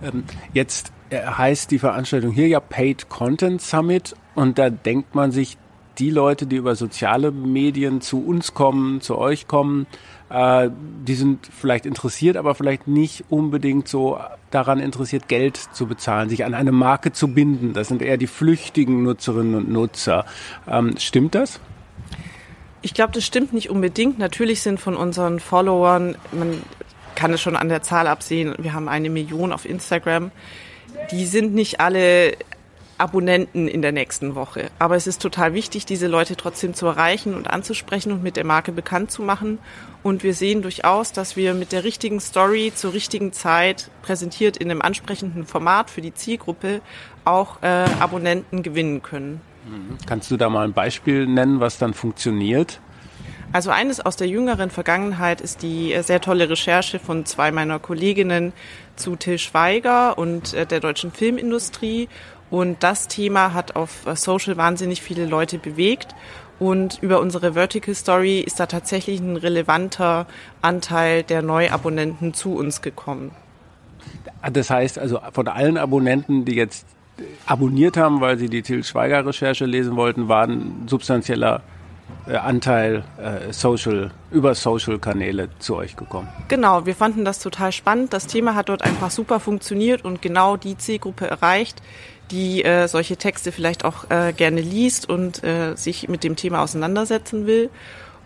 [0.03, 0.25] Ähm,
[0.55, 5.59] jetzt äh, heißt die Veranstaltung hier ja Paid Content Summit und da denkt man sich,
[5.99, 9.87] die Leute, die über soziale Medien zu uns kommen, zu euch kommen,
[10.31, 10.71] äh,
[11.07, 14.19] die sind vielleicht interessiert, aber vielleicht nicht unbedingt so
[14.51, 17.73] daran interessiert, Geld zu bezahlen, sich an eine Marke zu binden.
[17.73, 20.25] Das sind eher die flüchtigen Nutzerinnen und Nutzer.
[20.69, 21.61] Ähm, stimmt das?
[22.83, 24.19] Ich glaube, das stimmt nicht unbedingt.
[24.19, 26.63] Natürlich sind von unseren Followern, man
[27.15, 30.31] kann es schon an der Zahl absehen, wir haben eine Million auf Instagram.
[31.11, 32.37] Die sind nicht alle
[33.01, 34.71] Abonnenten in der nächsten Woche.
[34.79, 38.45] Aber es ist total wichtig, diese Leute trotzdem zu erreichen und anzusprechen und mit der
[38.45, 39.59] Marke bekannt zu machen.
[40.03, 44.71] Und wir sehen durchaus, dass wir mit der richtigen Story zur richtigen Zeit präsentiert in
[44.71, 46.81] einem ansprechenden Format für die Zielgruppe
[47.25, 47.67] auch äh,
[48.01, 49.41] Abonnenten gewinnen können.
[49.67, 49.99] Mhm.
[50.07, 52.81] Kannst du da mal ein Beispiel nennen, was dann funktioniert?
[53.53, 57.81] Also eines aus der jüngeren Vergangenheit ist die äh, sehr tolle Recherche von zwei meiner
[57.81, 58.53] Kolleginnen
[58.95, 62.09] zu Till Schweiger und äh, der deutschen Filmindustrie
[62.51, 66.15] und das Thema hat auf Social wahnsinnig viele Leute bewegt.
[66.59, 70.27] Und über unsere Vertical Story ist da tatsächlich ein relevanter
[70.61, 73.31] Anteil der Neuabonnenten zu uns gekommen.
[74.53, 76.87] Das heißt also von allen Abonnenten, die jetzt
[77.47, 81.63] abonniert haben, weil sie die Til Schweiger Recherche lesen wollten, war ein substanzieller
[82.27, 86.29] äh, Anteil äh, Social über Social Kanäle zu euch gekommen.
[86.49, 88.13] Genau, wir fanden das total spannend.
[88.13, 91.83] Das Thema hat dort einfach super funktioniert und genau die Zielgruppe erreicht,
[92.31, 96.63] die äh, solche Texte vielleicht auch äh, gerne liest und äh, sich mit dem Thema
[96.63, 97.71] auseinandersetzen will.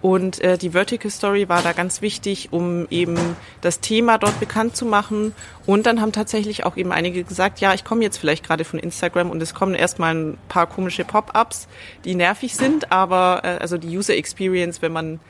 [0.04, 3.16] Und äh, die Vertical Story war da ganz wichtig, um eben
[3.62, 5.34] das Thema dort bekannt zu machen.
[5.64, 8.78] Und dann haben tatsächlich auch eben einige gesagt, ja, ich komme jetzt vielleicht gerade von
[8.78, 11.68] Instagram und es kommen erstmal ein paar komische Pop-ups,
[12.04, 15.20] die nervig sind, aber äh, also die User Experience, wenn man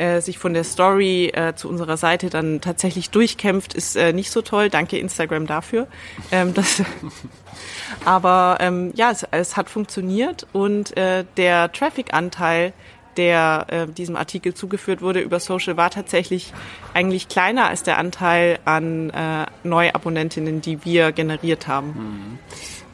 [0.00, 4.30] äh, sich von der Story äh, zu unserer Seite dann tatsächlich durchkämpft, ist äh, nicht
[4.30, 4.70] so toll.
[4.70, 5.86] Danke Instagram dafür.
[6.32, 6.82] Ähm, das
[8.04, 12.72] Aber ähm, ja, es, es hat funktioniert und äh, der Traffic-Anteil
[13.16, 16.52] der äh, diesem Artikel zugeführt wurde über Social, war tatsächlich
[16.94, 21.88] eigentlich kleiner als der Anteil an äh, Neuabonnentinnen, die wir generiert haben.
[21.88, 22.38] Mhm.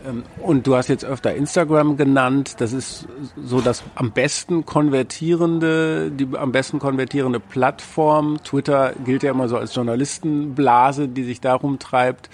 [0.06, 2.56] Ähm, und du hast jetzt öfter Instagram genannt.
[2.58, 3.06] Das ist
[3.42, 8.38] so das am besten konvertierende, die am besten konvertierende Plattform.
[8.42, 12.30] Twitter gilt ja immer so als Journalistenblase, die sich darum treibt.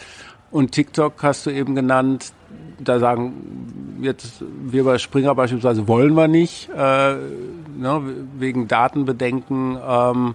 [0.51, 2.33] Und TikTok hast du eben genannt.
[2.79, 8.03] Da sagen jetzt wir bei Springer beispielsweise wollen wir nicht, äh, ne,
[8.39, 9.79] wegen Datenbedenken.
[9.87, 10.35] Ähm,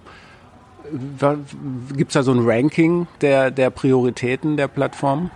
[1.94, 5.30] Gibt es da so ein Ranking der, der Prioritäten der Plattform?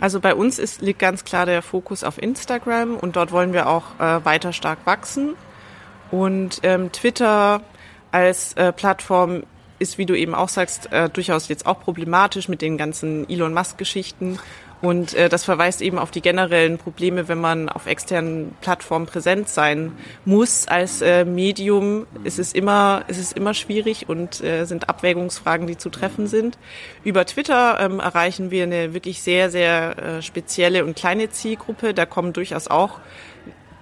[0.00, 3.68] Also bei uns ist, liegt ganz klar der Fokus auf Instagram und dort wollen wir
[3.68, 5.34] auch äh, weiter stark wachsen.
[6.10, 7.60] Und ähm, Twitter
[8.12, 9.42] als äh, Plattform
[9.78, 13.54] ist, wie du eben auch sagst, äh, durchaus jetzt auch problematisch mit den ganzen Elon
[13.54, 14.38] Musk-Geschichten.
[14.80, 19.48] Und äh, das verweist eben auf die generellen Probleme, wenn man auf externen Plattformen präsent
[19.48, 19.92] sein
[20.24, 22.06] muss als äh, Medium.
[22.22, 26.58] Ist es immer, ist es immer schwierig und äh, sind Abwägungsfragen, die zu treffen sind.
[27.02, 31.92] Über Twitter ähm, erreichen wir eine wirklich sehr, sehr äh, spezielle und kleine Zielgruppe.
[31.92, 33.00] Da kommen durchaus auch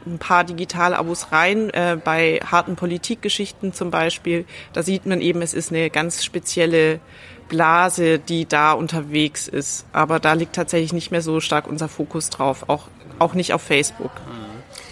[0.07, 4.47] ein paar Digital-Abos rein, äh, bei harten Politikgeschichten zum Beispiel.
[4.73, 7.01] Da sieht man eben, es ist eine ganz spezielle
[7.49, 9.87] Blase, die da unterwegs ist.
[9.93, 12.89] Aber da liegt tatsächlich nicht mehr so stark unser Fokus drauf, auch,
[13.19, 14.13] auch nicht auf Facebook.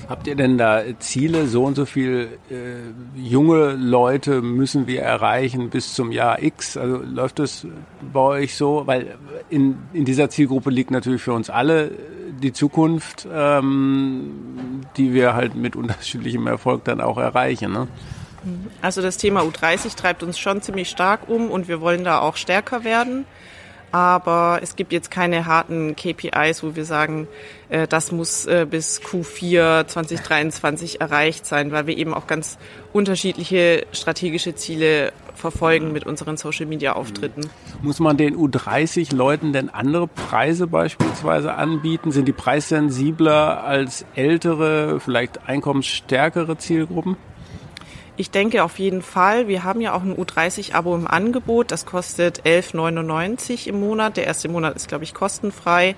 [0.09, 5.71] Habt ihr denn da Ziele, so und so viel äh, junge Leute müssen wir erreichen
[5.71, 6.77] bis zum Jahr X?
[6.77, 7.67] Also läuft das
[8.13, 8.87] bei euch so?
[8.87, 9.17] Weil
[9.49, 11.91] in, in dieser Zielgruppe liegt natürlich für uns alle
[12.43, 17.73] die Zukunft, ähm, die wir halt mit unterschiedlichem Erfolg dann auch erreichen.
[17.73, 17.89] Ne?
[18.83, 22.37] Also das Thema U30 treibt uns schon ziemlich stark um und wir wollen da auch
[22.37, 23.27] stärker werden.
[23.95, 27.29] Aber es gibt jetzt keine harten KPIs, wo wir sagen,
[27.69, 32.59] äh, das muss äh, bis Q4 2023 erreicht sein, weil wir eben auch ganz
[32.93, 37.49] unterschiedliche strategische Ziele verfolgen mit unseren Social-Media-Auftritten.
[37.83, 42.11] Muss man den U30-Leuten denn andere Preise beispielsweise anbieten?
[42.11, 47.17] Sind die preissensibler als ältere, vielleicht einkommensstärkere Zielgruppen?
[48.17, 49.49] Ich denke auf jeden Fall.
[49.49, 51.73] Wir haben ja auch ein U30-Abo im Angebot.
[51.73, 54.17] Das kostet 11,99 im Monat.
[54.17, 55.97] Der erste Monat ist, glaube ich, kostenfrei.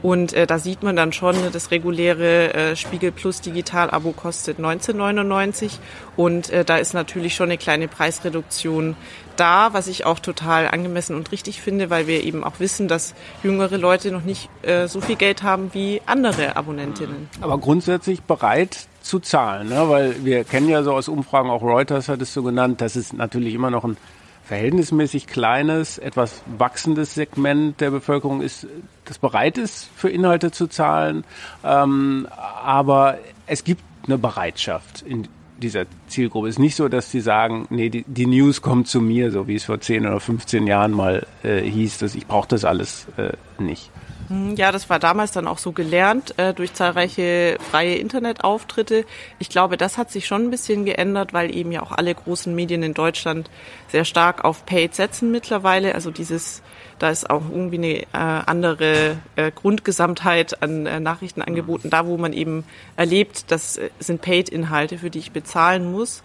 [0.00, 5.72] Und äh, da sieht man dann schon, das reguläre äh, Spiegel Plus Digital-Abo kostet 19,99
[6.16, 8.94] und äh, da ist natürlich schon eine kleine Preisreduktion
[9.34, 13.14] da, was ich auch total angemessen und richtig finde, weil wir eben auch wissen, dass
[13.42, 17.28] jüngere Leute noch nicht äh, so viel Geld haben wie andere Abonnentinnen.
[17.40, 19.88] Aber grundsätzlich bereit zu zahlen, ne?
[19.88, 23.12] weil wir kennen ja so aus Umfragen, auch Reuters hat es so genannt, dass es
[23.12, 23.96] natürlich immer noch ein
[24.44, 28.66] verhältnismäßig kleines, etwas wachsendes Segment der Bevölkerung ist,
[29.04, 31.24] das bereit ist, für Inhalte zu zahlen.
[31.62, 32.28] Ähm,
[32.62, 35.28] aber es gibt eine Bereitschaft in
[35.58, 36.48] dieser Zielgruppe.
[36.48, 39.48] Es ist nicht so, dass sie sagen, nee, die, die News kommt zu mir, so
[39.48, 43.06] wie es vor 10 oder 15 Jahren mal äh, hieß, dass ich brauche das alles
[43.16, 43.90] äh, nicht.
[44.28, 49.04] Hm, ja, das war damals dann auch so gelernt äh, durch zahlreiche freie Internetauftritte.
[49.38, 52.54] Ich glaube, das hat sich schon ein bisschen geändert, weil eben ja auch alle großen
[52.54, 53.48] Medien in Deutschland
[53.88, 55.94] sehr stark auf Paid setzen mittlerweile.
[55.94, 56.62] Also dieses,
[56.98, 62.34] da ist auch irgendwie eine äh, andere äh, Grundgesamtheit an äh, Nachrichtenangeboten da, wo man
[62.34, 62.64] eben
[62.96, 66.22] erlebt, das äh, sind Paid-Inhalte, für die ich bezahlen muss.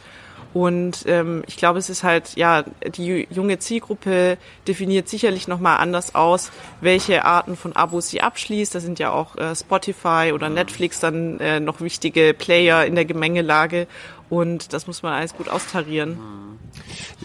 [0.54, 2.64] Und ähm, ich glaube, es ist halt, ja,
[2.96, 4.38] die junge Zielgruppe
[4.68, 8.76] definiert sicherlich nochmal anders aus, welche Arten von Abos sie abschließt.
[8.76, 13.06] Da sind ja auch äh, Spotify oder Netflix dann äh, noch wichtige Player in der
[13.06, 13.88] Gemengelage.
[14.30, 16.18] Und das muss man alles gut austarieren.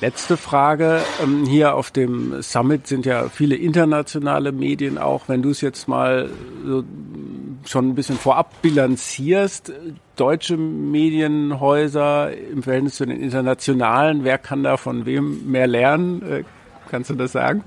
[0.00, 1.02] Letzte Frage.
[1.22, 5.28] Ähm, hier auf dem Summit sind ja viele internationale Medien auch.
[5.28, 6.30] Wenn du es jetzt mal
[6.64, 6.84] so
[7.64, 9.72] schon ein bisschen vorab bilanzierst,
[10.16, 16.22] deutsche Medienhäuser im Verhältnis zu den internationalen, wer kann da von wem mehr lernen?
[16.22, 16.44] Äh,
[16.90, 17.64] kannst du das sagen?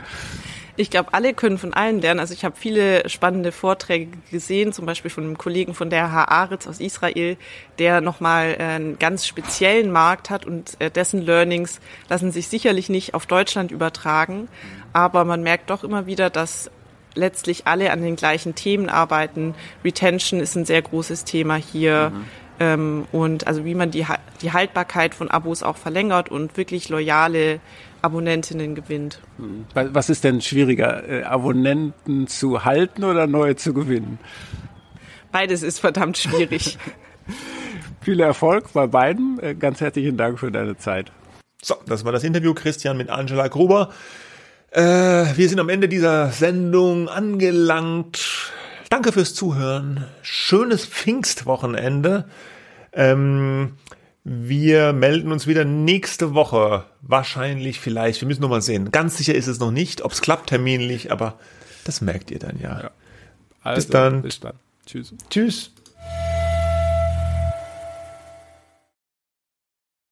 [0.77, 2.19] Ich glaube, alle können von allen lernen.
[2.19, 6.65] Also ich habe viele spannende Vorträge gesehen, zum Beispiel von einem Kollegen von der Haaretz
[6.65, 7.37] aus Israel,
[7.77, 12.89] der nochmal äh, einen ganz speziellen Markt hat und äh, dessen Learnings lassen sich sicherlich
[12.89, 14.47] nicht auf Deutschland übertragen.
[14.93, 16.71] Aber man merkt doch immer wieder, dass
[17.15, 19.55] letztlich alle an den gleichen Themen arbeiten.
[19.83, 22.11] Retention ist ein sehr großes Thema hier.
[22.13, 22.25] Mhm.
[22.59, 24.05] Ähm, und also wie man die,
[24.41, 27.59] die Haltbarkeit von Abos auch verlängert und wirklich loyale
[28.01, 29.19] Abonnentinnen gewinnt.
[29.37, 29.65] Mhm.
[29.73, 34.19] Was ist denn schwieriger, äh, Abonnenten zu halten oder neue zu gewinnen?
[35.31, 36.77] Beides ist verdammt schwierig.
[38.01, 39.39] Viel Erfolg bei beiden.
[39.39, 41.11] Äh, ganz herzlichen Dank für deine Zeit.
[41.61, 43.89] So, das war das Interview, Christian, mit Angela Gruber.
[44.71, 48.51] Äh, wir sind am Ende dieser Sendung angelangt.
[48.89, 50.05] Danke fürs Zuhören.
[50.21, 52.25] Schönes Pfingstwochenende.
[52.93, 53.73] Ähm,
[54.23, 56.85] wir melden uns wieder nächste Woche.
[57.01, 58.21] Wahrscheinlich, vielleicht.
[58.21, 58.91] Wir müssen noch mal sehen.
[58.91, 61.37] Ganz sicher ist es noch nicht, ob es klappt terminlich, aber
[61.83, 62.83] das merkt ihr dann ja.
[62.83, 62.91] ja.
[63.63, 64.21] Also, bis dann.
[64.21, 64.53] Bis dann.
[64.85, 65.13] Tschüss.
[65.29, 65.71] Tschüss.